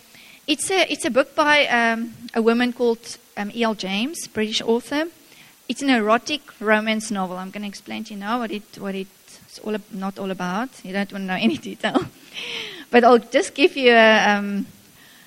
[0.46, 3.74] it's, a, it's a book by um, a woman called um, E.L.
[3.74, 5.09] James, British author.
[5.68, 7.37] It's an erotic romance novel.
[7.37, 8.94] I'm going to explain to you now what, it, what
[9.49, 10.69] it's all, not all about.
[10.85, 12.05] You don't want to know any detail.
[12.91, 14.67] but I'll just give you a, um,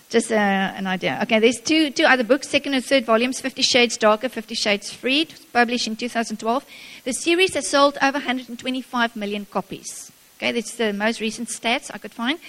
[0.10, 1.20] just uh, an idea.
[1.24, 4.94] Okay, there's two, two other books, second and third volumes, Fifty Shades Darker, Fifty Shades
[4.94, 6.66] Freed, published in 2012.
[7.04, 10.12] The series has sold over 125 million copies.
[10.38, 12.40] Okay, that's the most recent stats I could find.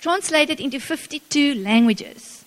[0.00, 2.44] Translated into 52 languages.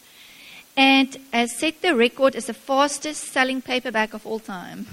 [0.77, 4.87] And has set the record as the fastest selling paperback of all time.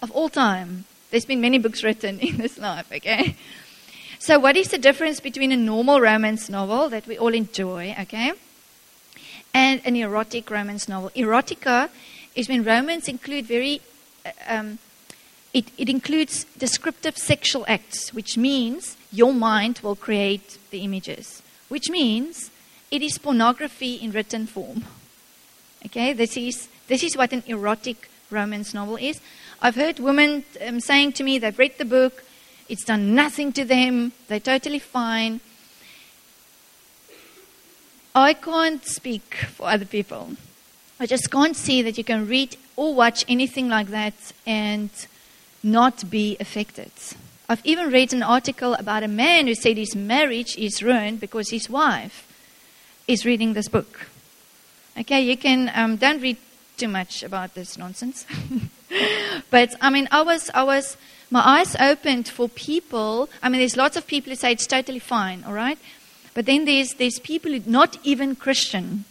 [0.00, 0.86] Of all time.
[1.10, 3.36] There's been many books written in this life, okay?
[4.18, 8.32] So, what is the difference between a normal romance novel that we all enjoy, okay?
[9.52, 11.10] and an erotic romance novel.
[11.10, 11.88] Erotica
[12.34, 13.80] is when romance include very,
[14.24, 14.78] uh, um,
[15.52, 21.90] it, it includes descriptive sexual acts, which means your mind will create the images, which
[21.90, 22.50] means
[22.90, 24.84] it is pornography in written form.
[25.86, 29.20] Okay, this is This is what an erotic romance novel is.
[29.62, 32.24] I've heard women um, saying to me they've read the book,
[32.68, 35.40] it's done nothing to them, they're totally fine.
[38.14, 40.30] I can't speak for other people.
[40.98, 44.14] I just can't see that you can read or watch anything like that
[44.46, 44.90] and
[45.62, 46.90] not be affected.
[47.48, 51.50] I've even read an article about a man who said his marriage is ruined because
[51.50, 52.26] his wife
[53.06, 54.06] is reading this book.
[54.98, 56.38] Okay, you can um, don't read
[56.76, 58.24] too much about this nonsense.
[59.50, 60.96] but I mean, I was, I was,
[61.30, 63.28] my eyes opened for people.
[63.42, 65.78] I mean, there's lots of people who say it's totally fine, all right.
[66.34, 69.04] But then there's there's people who not even Christian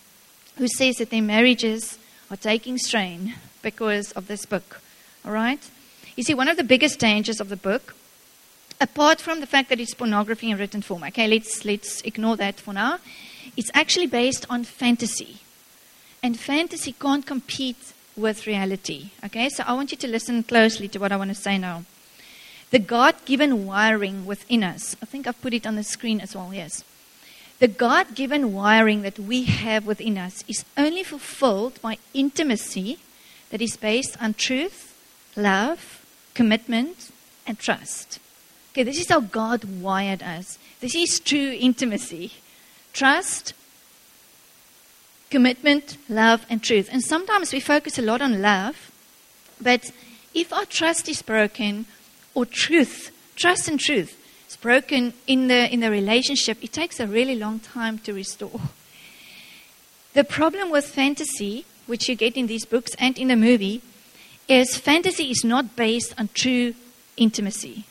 [0.57, 1.97] who says that their marriages
[2.29, 4.81] are taking strain because of this book,
[5.25, 5.59] all right.
[6.15, 7.95] You see, one of the biggest dangers of the book,
[8.81, 12.59] apart from the fact that it's pornography in written form, okay, let's let's ignore that
[12.59, 12.99] for now.
[13.55, 15.37] It's actually based on fantasy.
[16.21, 19.11] And fantasy can't compete with reality.
[19.25, 21.85] Okay, so I want you to listen closely to what I want to say now.
[22.71, 26.35] The God given wiring within us, I think I've put it on the screen as
[26.35, 26.83] well, yes.
[27.59, 32.99] The God given wiring that we have within us is only fulfilled by intimacy
[33.49, 34.95] that is based on truth,
[35.35, 37.11] love, commitment,
[37.45, 38.19] and trust.
[38.71, 40.59] Okay, this is how God wired us.
[40.79, 42.31] This is true intimacy.
[42.93, 43.53] Trust,
[45.29, 46.89] commitment, love, and truth.
[46.91, 48.91] And sometimes we focus a lot on love,
[49.61, 49.91] but
[50.33, 51.85] if our trust is broken,
[52.33, 54.15] or truth, trust and truth,
[54.49, 58.61] is broken in the, in the relationship, it takes a really long time to restore.
[60.13, 63.81] The problem with fantasy, which you get in these books and in the movie,
[64.47, 66.73] is fantasy is not based on true
[67.17, 67.85] intimacy.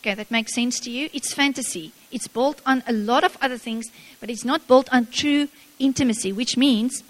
[0.00, 1.08] Okay, that makes sense to you?
[1.12, 1.92] It's fantasy.
[2.12, 3.86] It's built on a lot of other things,
[4.20, 7.02] but it's not built on true intimacy, which means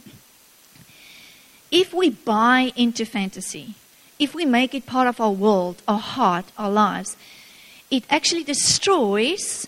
[1.70, 3.74] if we buy into fantasy,
[4.18, 7.16] if we make it part of our world, our heart, our lives,
[7.90, 9.66] it actually destroys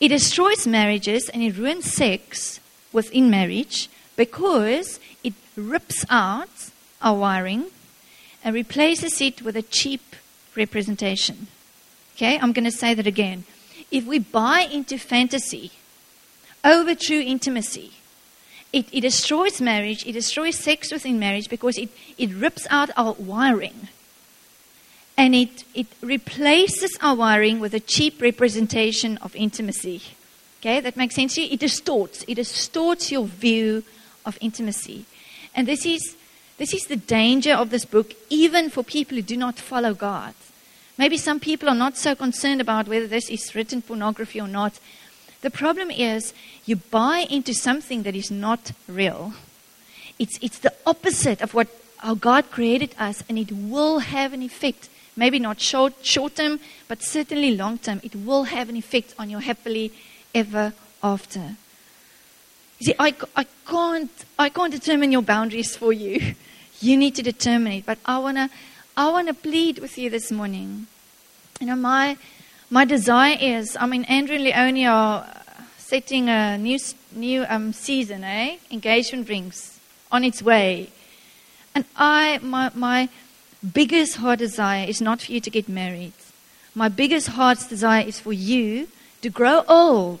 [0.00, 2.58] it destroys marriages and it ruins sex
[2.92, 7.66] within marriage because it rips out our wiring
[8.42, 10.16] and replaces it with a cheap
[10.56, 11.46] representation.
[12.16, 13.44] Okay, I'm going to say that again.
[13.90, 15.72] If we buy into fantasy
[16.64, 17.92] over true intimacy,
[18.72, 23.12] it, it destroys marriage, it destroys sex within marriage because it, it rips out our
[23.12, 23.88] wiring.
[25.16, 30.02] And it, it replaces our wiring with a cheap representation of intimacy.
[30.60, 31.52] Okay, that makes sense to you?
[31.52, 32.24] It distorts.
[32.26, 33.84] It distorts your view
[34.24, 35.04] of intimacy.
[35.54, 36.16] And this is,
[36.56, 40.34] this is the danger of this book, even for people who do not follow God.
[40.98, 44.78] Maybe some people are not so concerned about whether this is written pornography or not.
[45.40, 49.32] The problem is you buy into something that is not real.
[50.18, 51.68] It's, it's the opposite of what
[52.02, 54.88] how God created us, and it will have an effect.
[55.14, 58.00] Maybe not short, short term, but certainly long term.
[58.02, 59.92] It will have an effect on your happily
[60.34, 61.56] ever after.
[62.80, 66.34] You see, I, I, can't, I can't determine your boundaries for you.
[66.80, 67.86] You need to determine it.
[67.86, 68.50] But I want to
[68.94, 70.86] I wanna plead with you this morning.
[71.58, 72.18] You know, my,
[72.68, 75.26] my desire is, I mean, Andrew and Leonie are
[75.78, 76.78] setting a new,
[77.14, 78.58] new um, season, eh?
[78.70, 80.90] Engagement rings on its way.
[81.74, 83.08] And I, my, my
[83.72, 86.12] biggest heart desire is not for you to get married.
[86.74, 88.88] My biggest heart's desire is for you
[89.22, 90.20] to grow old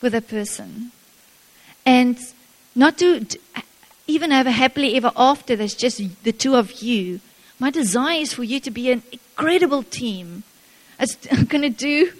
[0.00, 0.92] with a person.
[1.84, 2.18] And
[2.76, 3.26] not to
[4.06, 7.18] even have a happily ever after that's just the two of you.
[7.64, 10.42] My desire is for you to be an incredible team.
[11.00, 12.12] It's going to do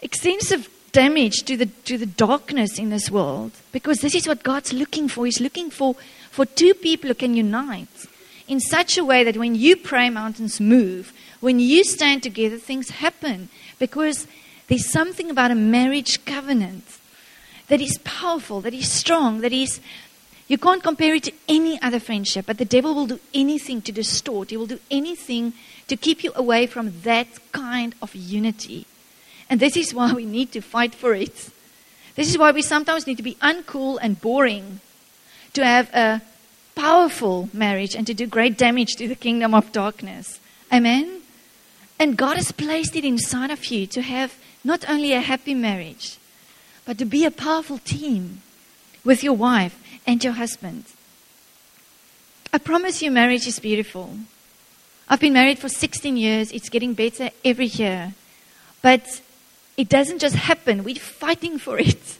[0.00, 3.52] extensive damage to the, to the darkness in this world.
[3.70, 5.26] Because this is what God's looking for.
[5.26, 5.94] He's looking for,
[6.30, 8.06] for two people who can unite
[8.48, 11.12] in such a way that when you pray, mountains move.
[11.40, 13.50] When you stand together, things happen.
[13.78, 14.26] Because
[14.68, 16.98] there's something about a marriage covenant
[17.68, 19.80] that is powerful, that is strong, that is.
[20.48, 23.92] You can't compare it to any other friendship, but the devil will do anything to
[23.92, 24.50] distort.
[24.50, 25.54] He will do anything
[25.88, 28.86] to keep you away from that kind of unity.
[29.48, 31.50] And this is why we need to fight for it.
[32.14, 34.80] This is why we sometimes need to be uncool and boring
[35.54, 36.22] to have a
[36.74, 40.40] powerful marriage and to do great damage to the kingdom of darkness.
[40.72, 41.20] Amen?
[41.98, 44.34] And God has placed it inside of you to have
[44.64, 46.18] not only a happy marriage,
[46.84, 48.42] but to be a powerful team
[49.04, 50.84] with your wife and your husband.
[52.52, 54.16] I promise you, marriage is beautiful.
[55.08, 56.52] I've been married for 16 years.
[56.52, 58.14] It's getting better every year.
[58.82, 59.20] But
[59.76, 62.18] it doesn't just happen, we're fighting for it.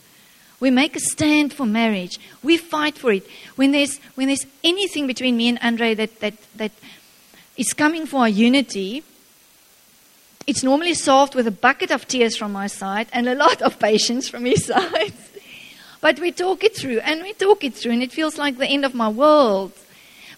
[0.60, 2.20] We make a stand for marriage.
[2.40, 3.26] We fight for it.
[3.56, 6.70] When there's, when there's anything between me and Andre that, that, that
[7.56, 9.02] is coming for our unity,
[10.46, 13.78] it's normally solved with a bucket of tears from my side and a lot of
[13.80, 15.12] patience from his side.
[16.02, 18.66] But we talk it through and we talk it through, and it feels like the
[18.66, 19.72] end of my world.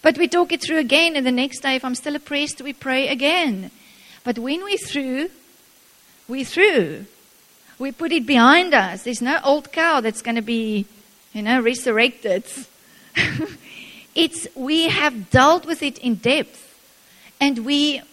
[0.03, 2.71] But we talk it through again, and the next day, if I'm still oppressed, we
[2.71, 3.71] pray again.
[4.23, 5.29] But when we're through,
[6.27, 7.07] we're through.
[7.79, 9.01] We put it behind us.
[9.01, 10.85] There's no old cow that's going to be,
[11.33, 12.45] you know, resurrected.
[14.15, 16.79] it's we have dealt with it in depth,
[17.41, 18.03] and we,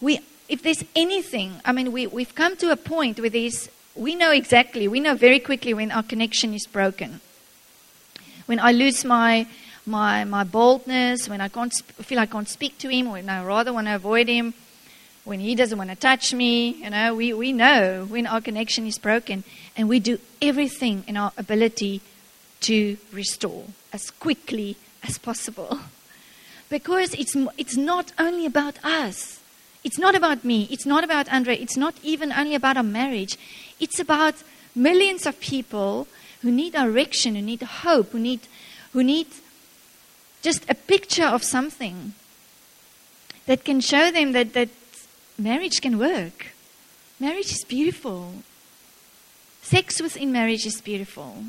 [0.00, 0.18] we,
[0.48, 4.30] if there's anything, I mean, we we've come to a point where there's, we know
[4.30, 7.20] exactly, we know very quickly when our connection is broken.
[8.46, 9.46] When I lose my
[9.86, 11.72] my my boldness, when I can't
[12.02, 14.54] feel I can't speak to him, when I rather want to avoid him
[15.24, 18.86] when he doesn't want to touch me, you know, we, we know when our connection
[18.86, 19.44] is broken
[19.76, 22.00] and we do everything in our ability
[22.60, 25.80] to restore as quickly as possible.
[26.68, 29.39] Because it's, it's not only about us.
[29.82, 30.68] It's not about me.
[30.70, 31.56] It's not about Andre.
[31.56, 33.38] It's not even only about our marriage.
[33.78, 34.34] It's about
[34.74, 36.06] millions of people
[36.42, 38.40] who need direction, who need hope, who need,
[38.92, 39.26] who need
[40.42, 42.14] just a picture of something
[43.46, 44.68] that can show them that, that
[45.38, 46.48] marriage can work.
[47.18, 48.34] Marriage is beautiful.
[49.62, 51.44] Sex within marriage is beautiful.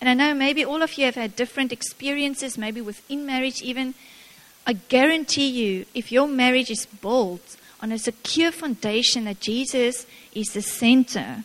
[0.00, 3.94] And I know maybe all of you have had different experiences, maybe within marriage even.
[4.66, 10.48] I guarantee you, if your marriage is built on a secure foundation that Jesus is
[10.48, 11.44] the center,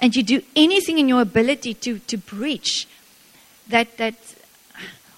[0.00, 2.86] and you do anything in your ability to, to breach
[3.68, 4.14] that, that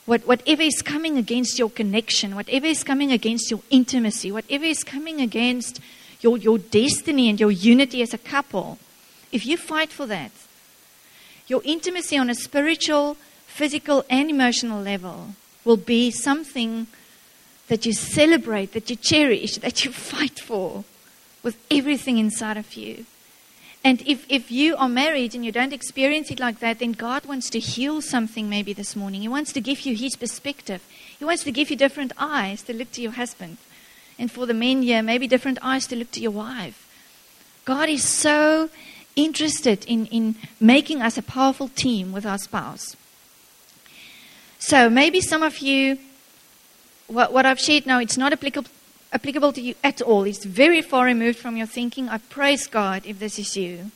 [0.07, 4.83] what, whatever is coming against your connection, whatever is coming against your intimacy, whatever is
[4.85, 5.81] coming against
[6.21, 8.79] your, your destiny and your unity as a couple,
[9.33, 10.33] if you fight for that,
[11.47, 13.17] your intimacy on a spiritual,
[13.47, 15.35] physical, and emotional level
[15.65, 16.87] will be something
[17.71, 20.83] that you celebrate, that you cherish, that you fight for
[21.45, 23.07] with everything inside of you.
[23.85, 27.25] And if, if you are married and you don't experience it like that, then God
[27.27, 29.21] wants to heal something maybe this morning.
[29.21, 30.85] He wants to give you His perspective.
[31.17, 33.57] He wants to give you different eyes to look to your husband.
[34.19, 36.87] And for the men here, maybe different eyes to look to your wife.
[37.65, 38.69] God is so
[39.15, 42.97] interested in, in making us a powerful team with our spouse.
[44.59, 45.99] So maybe some of you,
[47.11, 48.71] what, what I've shared now, it's not applicable
[49.13, 53.05] applicable to you at all, it's very far removed from your thinking, I praise God
[53.05, 53.91] if this is you.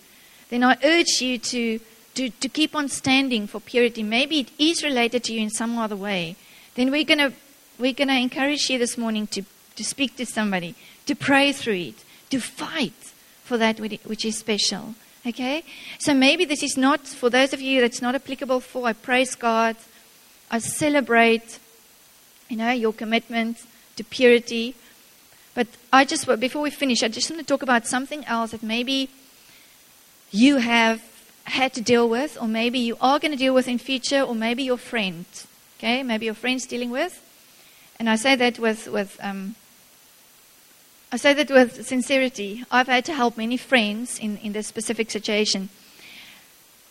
[0.49, 1.79] Then I urge you to,
[2.15, 4.03] to, to keep on standing for purity.
[4.03, 6.35] Maybe it is related to you in some other way.
[6.75, 7.33] Then we're going to
[7.79, 9.43] we're going to encourage you this morning to,
[9.77, 10.75] to speak to somebody,
[11.07, 13.13] to pray through it, to fight
[13.43, 14.95] for that which is special.
[15.27, 15.65] Okay?
[15.99, 19.35] So maybe this is not, for those of you that's not applicable for, I praise
[19.35, 19.77] God.
[20.51, 21.59] I celebrate,
[22.49, 23.59] you know, your commitment
[23.97, 24.75] to purity.
[25.55, 28.63] But I just, before we finish, I just want to talk about something else that
[28.63, 29.09] maybe
[30.31, 31.03] you have
[31.45, 34.35] had to deal with, or maybe you are going to deal with in future, or
[34.35, 35.27] maybe your friend,
[35.79, 37.21] okay, maybe your friend's dealing with.
[37.99, 39.55] And I say that with, with um,
[41.13, 42.65] I say that with sincerity.
[42.73, 45.69] I've had to help many friends in, in this specific situation.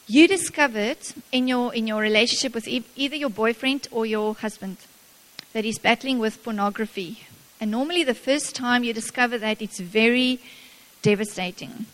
[0.07, 0.99] You discovered
[1.33, 4.77] in your, in your relationship with e- either your boyfriend or your husband
[5.53, 7.27] that he's battling with pornography
[7.63, 10.41] and normally, the first time you discover that, it's very
[11.01, 11.85] devastating.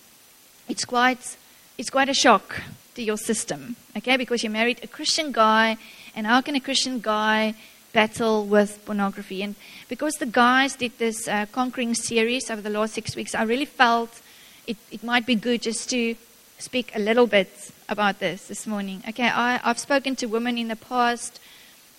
[0.68, 1.38] It's quite,
[1.78, 2.62] it's quite a shock
[2.96, 4.18] to your system, okay?
[4.18, 5.78] Because you married a Christian guy,
[6.16, 7.54] and how can a Christian guy
[7.94, 9.44] battle with pornography?
[9.44, 9.54] And
[9.90, 13.66] because the guys did this uh, conquering series over the last six weeks, I really
[13.66, 14.22] felt
[14.66, 16.16] it, it might be good just to
[16.58, 19.04] speak a little bit about this this morning.
[19.10, 21.40] Okay, I, I've spoken to women in the past,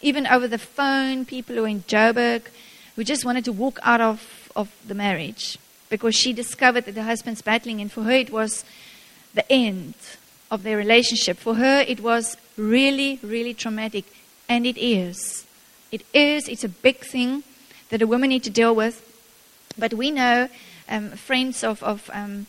[0.03, 2.43] even over the phone, people who are in Joburg
[2.97, 7.03] who just wanted to walk out of, of the marriage because she discovered that the
[7.03, 8.65] husband's battling, and for her it was
[9.35, 9.95] the end
[10.51, 11.39] of their relationship.
[11.39, 14.05] For her, it was really, really traumatic,
[14.49, 15.47] and it is.
[15.91, 16.49] It is.
[16.49, 17.43] It's a big thing
[17.89, 19.07] that a woman needs to deal with.
[19.79, 20.49] But we know,
[20.89, 22.47] um, friends of of um,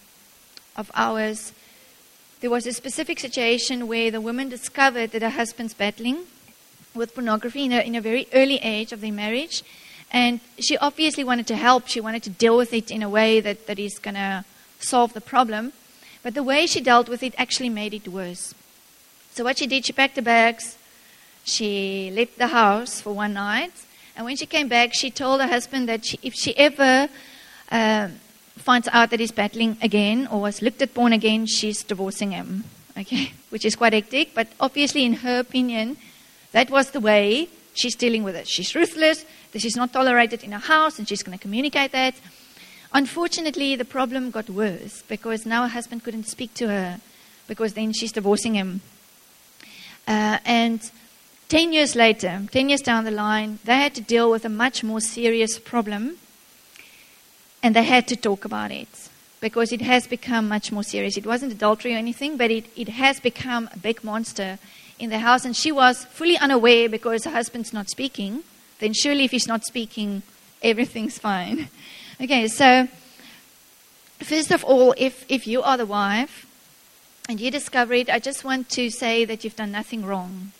[0.76, 1.54] of ours,
[2.41, 6.26] there was a specific situation where the woman discovered that her husband's battling
[6.93, 9.63] with pornography in a, in a very early age of their marriage,
[10.11, 11.87] and she obviously wanted to help.
[11.87, 14.43] She wanted to deal with it in a way that, that is going to
[14.79, 15.71] solve the problem.
[16.23, 18.53] But the way she dealt with it actually made it worse.
[19.31, 20.77] So, what she did, she packed the bags,
[21.43, 23.71] she left the house for one night,
[24.15, 27.07] and when she came back, she told her husband that she, if she ever
[27.71, 28.09] uh,
[28.57, 32.65] finds out that he's battling again or has looked at porn again, she's divorcing him.
[32.97, 35.97] okay, which is quite hectic, but obviously, in her opinion,
[36.52, 38.47] that was the way she's dealing with it.
[38.47, 42.16] She's ruthless, this is not tolerated in her house, and she's going to communicate that.
[42.93, 46.99] Unfortunately, the problem got worse because now her husband couldn't speak to her
[47.47, 48.82] because then she's divorcing him.
[50.08, 50.91] Uh, and
[51.47, 54.84] 10 years later, 10 years down the line, they had to deal with a much
[54.84, 56.18] more serious problem
[57.64, 61.18] and they had to talk about it because it has become much more serious.
[61.18, 64.60] It wasn't adultery or anything, but it, it has become a big monster
[65.02, 65.43] in the house.
[65.45, 68.43] And she was fully unaware because her husband's not speaking.
[68.80, 70.24] Then, surely, if he's not speaking,
[70.62, 71.70] everything's fine.
[72.22, 72.88] Okay, so
[74.20, 76.45] first of all, if, if you are the wife
[77.28, 80.52] and you discover it, I just want to say that you've done nothing wrong.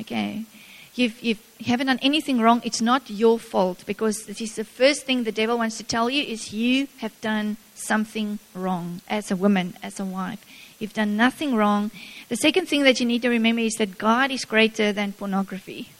[0.00, 0.46] Okay?
[0.94, 2.62] You've, you've, you haven't done anything wrong.
[2.64, 6.08] It's not your fault because this is the first thing the devil wants to tell
[6.08, 10.42] you is you have done something wrong as a woman, as a wife.
[10.82, 11.92] You've done nothing wrong.
[12.28, 15.90] The second thing that you need to remember is that God is greater than pornography.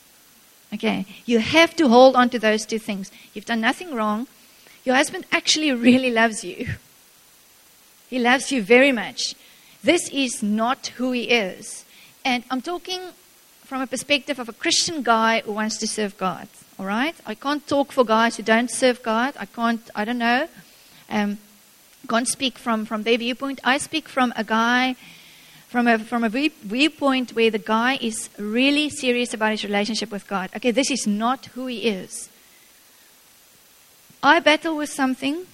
[0.75, 1.07] Okay?
[1.25, 3.13] You have to hold on to those two things.
[3.33, 4.27] You've done nothing wrong.
[4.85, 6.67] Your husband actually really loves you.
[8.11, 9.37] He loves you very much.
[9.85, 11.85] This is not who he is.
[12.25, 13.01] And I'm talking
[13.65, 16.49] from a perspective of a Christian guy who wants to serve God.
[16.77, 17.15] All right?
[17.25, 19.35] I can't talk for guys who don't serve God.
[19.39, 20.49] I can't, I don't know.
[21.09, 21.39] Um,
[22.09, 23.61] can't speak from, from their viewpoint.
[23.65, 24.97] I speak from a guy,
[25.69, 30.27] from a, from a viewpoint where the guy is really serious about his relationship with
[30.27, 30.51] God.
[30.57, 32.29] Okay, this is not who he is.
[34.23, 35.47] I battle with something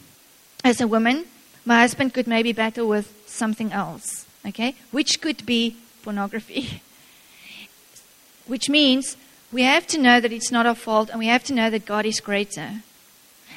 [0.64, 1.26] as a woman.
[1.64, 6.82] My husband could maybe battle with something else, okay, which could be pornography.
[8.46, 9.16] which means
[9.52, 11.86] we have to know that it's not our fault and we have to know that
[11.86, 12.82] God is greater.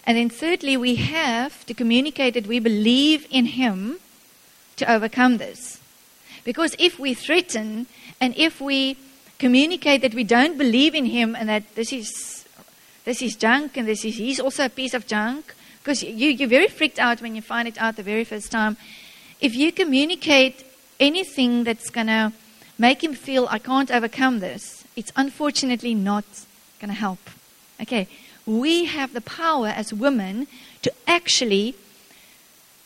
[0.05, 3.99] And then, thirdly, we have to communicate that we believe in Him
[4.77, 5.79] to overcome this.
[6.43, 7.85] Because if we threaten
[8.19, 8.97] and if we
[9.37, 12.45] communicate that we don't believe in Him and that this is
[13.05, 16.47] this is junk and this is he's also a piece of junk because you, you're
[16.47, 18.77] very freaked out when you find it out the very first time.
[19.39, 20.63] If you communicate
[20.99, 22.31] anything that's going to
[22.77, 26.25] make him feel i can't overcome this it's unfortunately not
[26.79, 27.19] going to help.
[27.81, 28.07] Okay
[28.45, 30.47] we have the power as women
[30.81, 31.75] to actually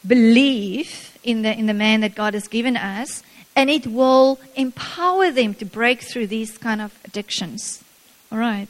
[0.06, 3.24] believe in the in the man that god has given us
[3.56, 7.84] and it will empower them to break through these kind of addictions
[8.32, 8.70] all right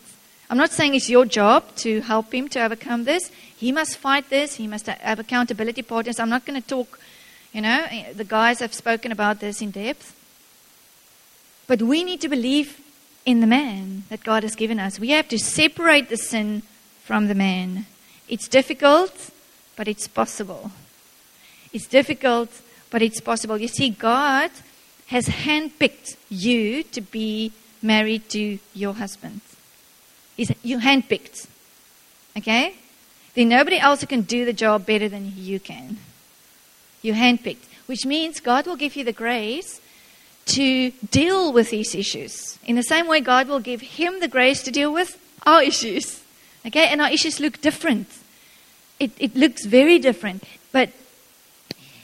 [0.50, 3.32] I'm not saying it's your job to help him to overcome this.
[3.58, 4.56] He must fight this.
[4.56, 6.20] He must have accountability partners.
[6.20, 7.00] I'm not going to talk,
[7.52, 10.16] you know, the guys have spoken about this in depth.
[11.68, 12.80] But we need to believe
[13.26, 15.00] in the man that God has given us.
[15.00, 16.62] We have to separate the sin
[17.06, 17.86] from the man.
[18.28, 19.32] It's difficult,
[19.78, 20.72] but it's possible.
[21.72, 22.50] It's difficult,
[22.90, 23.58] but it's possible.
[23.58, 24.52] You see, God
[25.08, 29.42] has handpicked you to be married to your husband
[30.38, 31.48] is you handpicked.
[32.38, 32.76] Okay?
[33.34, 35.98] Then nobody else can do the job better than you can.
[37.02, 39.82] You handpicked, which means God will give you the grace
[40.48, 42.60] to deal with these issues.
[42.66, 46.22] In the same way, God will give him the grace to deal with our issues.
[46.66, 46.88] Okay?
[46.88, 48.08] And our issues look different.
[49.00, 50.44] It, it looks very different.
[50.72, 50.90] But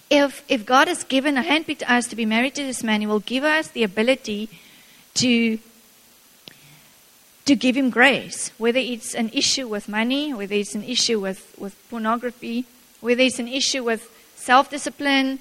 [0.10, 3.08] if, if God has given a handpicked us to be married to this man, He
[3.08, 4.50] will give us the ability
[5.16, 5.60] to
[7.46, 11.54] to give him grace, whether it's an issue with money, whether it's an issue with,
[11.58, 12.66] with pornography,
[13.02, 15.40] whether it's an issue with self discipline,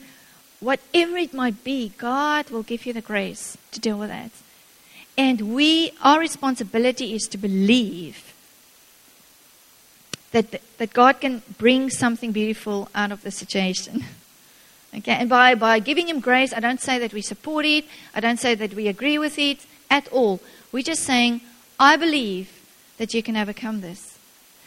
[0.61, 4.31] whatever it might be, God will give you the grace to deal with that.
[5.17, 8.30] And we, our responsibility is to believe
[10.33, 14.05] that, that God can bring something beautiful out of the situation.
[14.93, 18.19] Okay, and by, by giving Him grace, I don't say that we support it, I
[18.19, 20.41] don't say that we agree with it at all.
[20.73, 21.43] We're just saying,
[21.79, 22.51] I believe
[22.99, 24.19] that you can overcome this,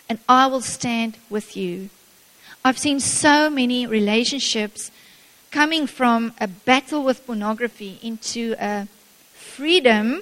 [0.07, 1.89] and I will stand with you.
[2.63, 4.91] I've seen so many relationships
[5.51, 8.87] coming from a battle with pornography into a
[9.33, 10.21] freedom,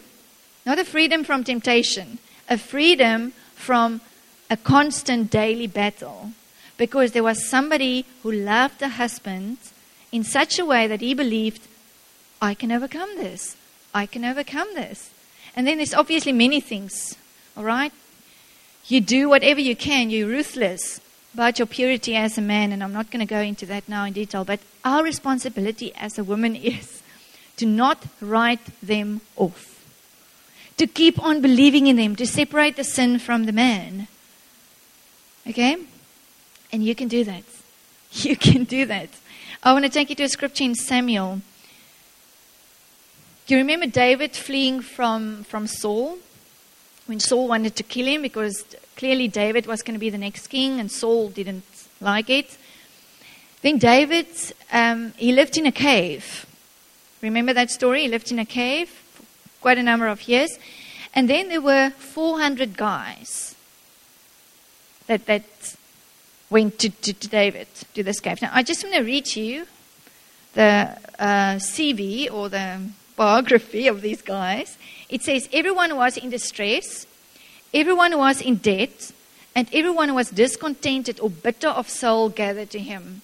[0.65, 2.17] not a freedom from temptation,
[2.49, 4.01] a freedom from
[4.51, 6.31] a constant daily battle.
[6.77, 9.57] Because there was somebody who loved the husband
[10.11, 11.67] in such a way that he believed,
[12.41, 13.55] I can overcome this.
[13.93, 15.09] I can overcome this.
[15.55, 17.15] And then there's obviously many things,
[17.55, 17.93] all right?
[18.87, 20.99] You do whatever you can, you're ruthless
[21.33, 24.03] about your purity as a man, and I'm not going to go into that now
[24.03, 27.01] in detail, but our responsibility as a woman is
[27.57, 29.85] to not write them off,
[30.77, 34.07] to keep on believing in them, to separate the sin from the man.
[35.47, 35.77] Okay?
[36.71, 37.43] And you can do that.
[38.13, 39.07] You can do that.
[39.63, 41.41] I want to take you to a scripture in Samuel
[43.45, 46.17] Do you remember David fleeing from, from Saul?
[47.05, 48.65] When Saul wanted to kill him because
[48.97, 51.63] clearly David was going to be the next king and Saul didn't
[51.99, 52.57] like it.
[53.61, 54.27] Then David,
[54.71, 56.45] um, he lived in a cave.
[57.21, 58.03] Remember that story?
[58.03, 59.23] He lived in a cave for
[59.61, 60.57] quite a number of years.
[61.13, 63.50] And then there were 400 guys
[65.07, 65.43] that, that
[66.49, 68.41] went to, to, to David, to the cave.
[68.41, 69.65] Now, I just want to read to you
[70.53, 72.81] the uh, CV or the
[73.15, 74.77] biography of these guys.
[75.09, 77.05] It says everyone was in distress,
[77.73, 79.11] everyone was in debt,
[79.55, 83.21] and everyone was discontented or bitter of soul gathered to him.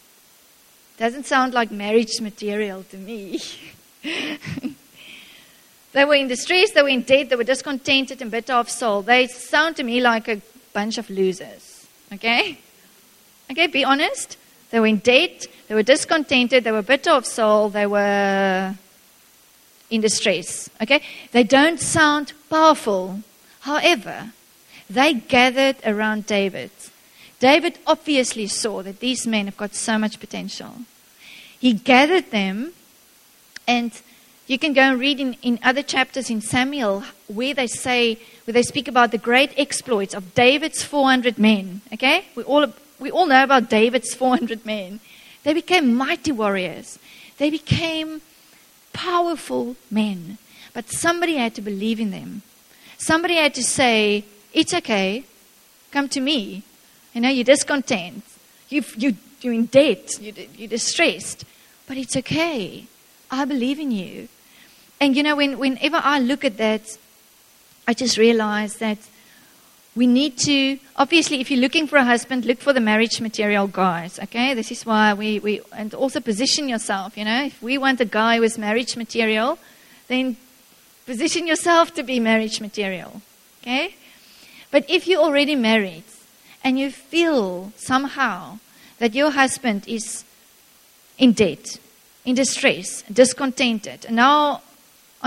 [0.97, 3.39] Doesn't sound like marriage material to me.
[5.93, 9.01] they were in distress, they were in debt, they were discontented and bitter of soul.
[9.01, 10.41] They sound to me like a
[10.73, 11.66] bunch of losers.
[12.13, 12.59] Okay?
[13.51, 14.37] Okay, be honest.
[14.69, 18.75] They were in debt, they were discontented, they were bitter of soul, they were
[19.89, 20.69] in distress.
[20.81, 21.01] Okay?
[21.31, 23.21] They don't sound powerful.
[23.61, 24.31] However,
[24.89, 26.71] they gathered around David
[27.39, 30.73] David obviously saw that these men have got so much potential.
[31.59, 32.73] He gathered them,
[33.67, 33.91] and
[34.47, 38.53] you can go and read in, in other chapters in Samuel where they say, where
[38.53, 41.81] they speak about the great exploits of David's 400 men.
[41.93, 42.25] Okay?
[42.33, 45.01] We all, we all know about David's 400 men.
[45.43, 46.97] They became mighty warriors,
[47.37, 48.21] they became
[48.93, 50.37] powerful men.
[50.73, 52.43] But somebody had to believe in them.
[52.97, 55.23] Somebody had to say, It's okay,
[55.91, 56.63] come to me.
[57.13, 58.23] You know, you're discontent.
[58.69, 60.21] you you, you're in debt.
[60.21, 61.45] You, you're distressed.
[61.87, 62.85] But it's okay.
[63.31, 64.29] I believe in you.
[64.99, 66.97] And you know, when, whenever I look at that,
[67.87, 68.97] I just realize that
[69.95, 73.67] we need to, obviously, if you're looking for a husband, look for the marriage material
[73.67, 74.53] guys, okay?
[74.53, 77.45] This is why we, we and also position yourself, you know?
[77.45, 79.57] If we want a guy with marriage material,
[80.07, 80.37] then
[81.05, 83.21] position yourself to be marriage material,
[83.61, 83.95] okay?
[84.69, 86.03] But if you're already married,
[86.63, 88.59] and you feel somehow
[88.99, 90.25] that your husband is
[91.17, 91.79] in debt,
[92.25, 94.61] in distress, discontented, and now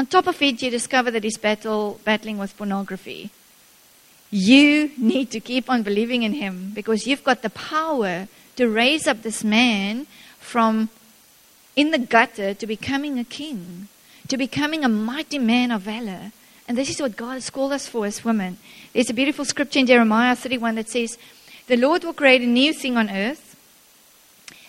[0.01, 3.29] on top of it you discover that he's battle, battling with pornography,
[4.31, 8.27] you need to keep on believing in him because you've got the power
[8.57, 10.07] to raise up this man
[10.39, 10.89] from
[11.77, 13.89] in the gutter to becoming a king,
[14.29, 16.33] to becoming a mighty man of valor.
[16.67, 18.57] And this is what God has called us for as women.
[18.95, 21.19] There's a beautiful scripture in Jeremiah 31 that says,
[21.67, 23.55] The Lord will create a new thing on earth.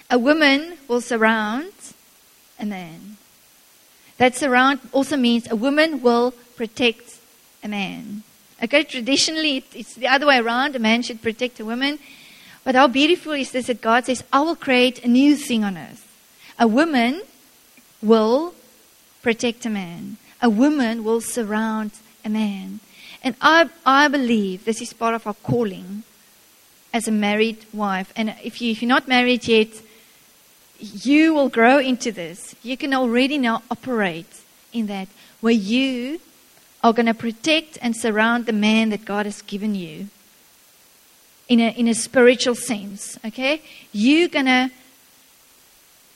[0.10, 1.72] A woman will surround
[2.60, 3.11] a man.
[4.22, 7.18] That surround also means a woman will protect
[7.64, 8.22] a man.
[8.64, 10.76] Okay, traditionally it's the other way around.
[10.76, 11.98] A man should protect a woman.
[12.64, 15.76] But how beautiful is this that God says, I will create a new thing on
[15.76, 16.06] earth.
[16.60, 17.24] A woman
[18.02, 18.54] will
[19.24, 21.92] protect a man a woman will surround
[22.26, 22.80] a man.
[23.24, 26.04] And I, I believe this is part of our calling
[26.94, 28.12] as a married wife.
[28.16, 29.70] And if, you, if you're not married yet,
[30.82, 32.56] you will grow into this.
[32.64, 34.42] You can already now operate
[34.74, 35.08] in that,
[35.40, 36.20] where you
[36.84, 40.08] are going to protect and surround the man that God has given you
[41.48, 43.18] in a, in a spiritual sense.
[43.26, 43.62] Okay?
[43.92, 44.72] You're going to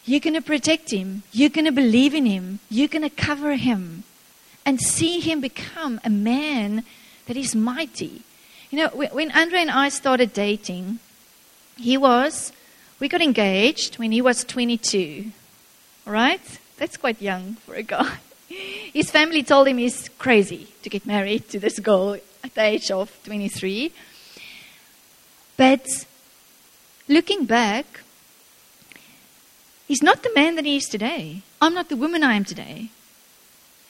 [0.07, 1.23] you're going to protect him.
[1.31, 2.59] You're going to believe in him.
[2.69, 4.03] You're going to cover him
[4.63, 6.83] and see him become a man
[7.25, 8.21] that is mighty.
[8.69, 10.99] You know, when Andre and I started dating,
[11.75, 12.51] he was,
[12.99, 15.31] we got engaged when he was 22.
[16.07, 16.41] All right?
[16.77, 18.17] That's quite young for a guy.
[18.47, 22.91] His family told him he's crazy to get married to this girl at the age
[22.91, 23.91] of 23.
[25.57, 25.85] But
[27.07, 28.01] looking back,
[29.87, 31.41] he's not the man that he is today.
[31.61, 32.89] I'm not the woman I am today.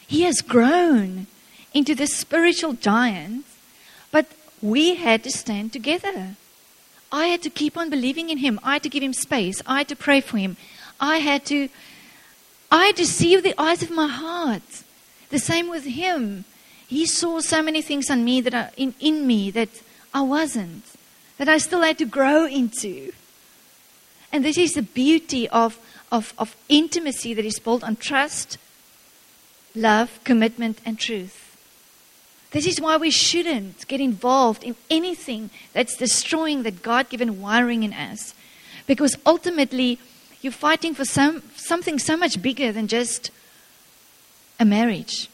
[0.08, 1.28] He has grown
[1.74, 3.46] into this spiritual giant,
[4.12, 4.28] but
[4.62, 6.36] we had to stand together.
[7.16, 8.60] I had to keep on believing in him.
[8.62, 9.62] I had to give him space.
[9.66, 10.58] I had to pray for him.
[11.00, 11.70] I had to
[12.70, 14.84] I had to see with the eyes of my heart.
[15.30, 16.44] The same with him.
[16.88, 19.70] He saw so many things on me that are in, in me that
[20.14, 20.84] I wasn't,
[21.38, 23.14] that I still had to grow into.
[24.32, 25.80] And this is the beauty of,
[26.12, 28.58] of, of intimacy that is built on trust,
[29.74, 31.45] love, commitment, and truth.
[32.56, 37.84] This is why we shouldn't get involved in anything that's destroying that God given wiring
[37.84, 38.34] in us.
[38.88, 40.00] Because ultimately,
[40.42, 43.30] you're fighting for some, something so much bigger than just
[44.58, 45.28] a marriage.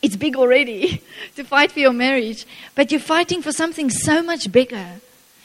[0.00, 1.02] It's big already
[1.36, 5.02] to fight for your marriage, but you're fighting for something so much bigger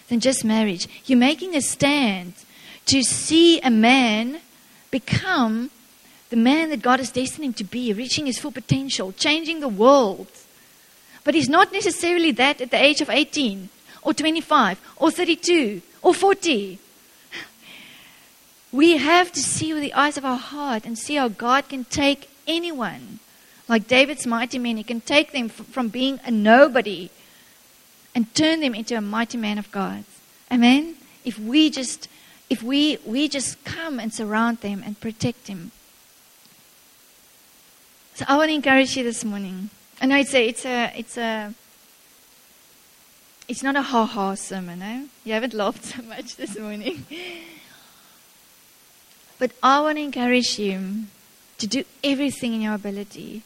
[0.08, 0.88] than just marriage.
[1.04, 2.32] You're making a stand
[2.86, 4.40] to see a man
[4.90, 5.70] become
[6.30, 10.30] the man that God destined him to be, reaching his full potential, changing the world.
[11.24, 13.70] But he's not necessarily that at the age of 18
[14.02, 16.80] or 25 or 32 or 40.
[18.72, 21.84] We have to see with the eyes of our heart and see how God can
[21.86, 23.20] take anyone,
[23.68, 27.10] like David's mighty men, he can take them from being a nobody
[28.16, 30.04] and turn them into a mighty man of God.
[30.52, 30.96] Amen?
[31.24, 32.08] If we just
[32.50, 35.72] if we we just come and surround them and protect them.
[38.16, 39.70] So I want to encourage you this morning.
[40.02, 41.54] I know it's a it's a it's a
[43.48, 45.06] it's not a ha ha sermon, eh?
[45.24, 47.06] You haven't laughed so much this morning.
[49.38, 51.06] But I want to encourage you
[51.60, 53.44] to do everything in your ability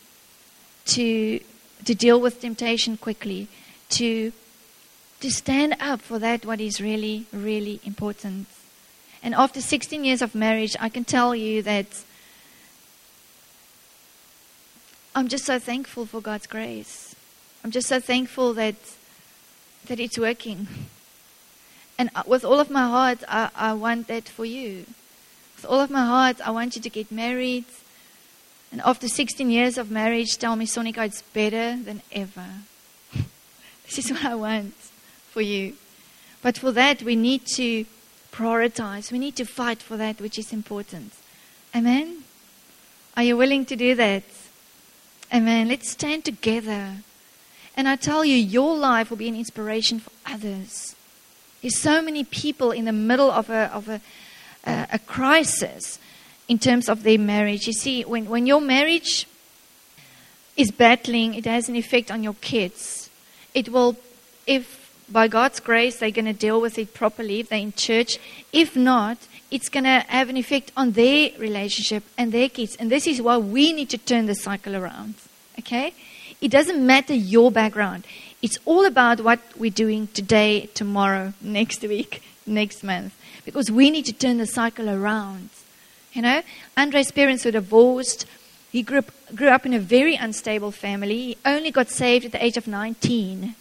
[0.86, 1.40] to,
[1.84, 3.48] to deal with temptation quickly,
[3.90, 4.32] to,
[5.22, 8.48] to stand up for that what is really, really important.
[9.24, 12.04] And after 16 years of marriage, I can tell you that
[15.16, 17.16] I'm just so thankful for God's grace.
[17.64, 18.76] I'm just so thankful that
[19.88, 20.68] that it's working.
[21.98, 24.86] And uh, with all of my heart, I, I want that for you
[25.56, 27.66] with all of my heart, I want you to get married.
[28.72, 32.46] And after 16 years of marriage, tell me, Sonika, it's better than ever.
[33.86, 34.74] this is what I want
[35.32, 35.74] for you.
[36.42, 37.86] But for that, we need to
[38.32, 39.12] prioritize.
[39.12, 41.14] We need to fight for that which is important.
[41.76, 42.24] Amen?
[43.16, 44.24] Are you willing to do that?
[45.34, 45.68] Amen.
[45.68, 46.98] Let's stand together.
[47.76, 50.96] And I tell you, your life will be an inspiration for others.
[51.62, 54.02] There's so many people in the middle of a, of a,
[54.66, 56.00] a, a crisis
[56.48, 57.68] in terms of their marriage.
[57.68, 59.28] You see, when, when your marriage
[60.56, 63.10] is battling, it has an effect on your kids.
[63.54, 63.98] It will,
[64.48, 68.20] if by God's grace they're going to deal with it properly, if they're in church.
[68.54, 69.18] If not,
[69.52, 72.76] it's going to have an effect on their relationship and their kids.
[72.78, 75.16] And this is why we need to turn the cycle around.
[75.60, 75.94] Okay?
[76.42, 78.06] It doesn't matter your background.
[78.42, 83.14] It's all about what we're doing today, tomorrow, next week, next month
[83.46, 85.50] because we need to turn the cycle around.
[86.12, 86.42] You know,
[86.76, 88.26] Andre's parents were divorced.
[88.72, 91.18] He grew up, grew up in a very unstable family.
[91.18, 93.56] He only got saved at the age of 19.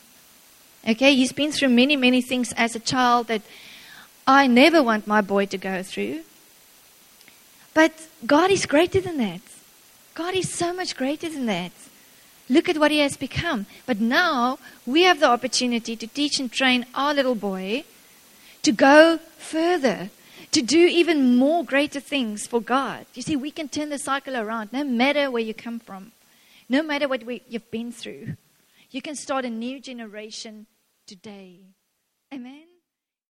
[0.88, 3.42] Okay, he's been through many, many things as a child that
[4.26, 6.22] I never want my boy to go through.
[7.74, 7.92] But
[8.24, 9.40] God is greater than that.
[10.14, 11.72] God is so much greater than that.
[12.48, 13.66] Look at what he has become.
[13.86, 17.84] But now we have the opportunity to teach and train our little boy
[18.62, 20.10] to go further,
[20.52, 23.06] to do even more greater things for God.
[23.14, 26.12] You see, we can turn the cycle around no matter where you come from,
[26.68, 28.36] no matter what we, you've been through.
[28.90, 30.66] You can start a new generation
[31.06, 31.60] today.
[32.32, 32.73] Amen.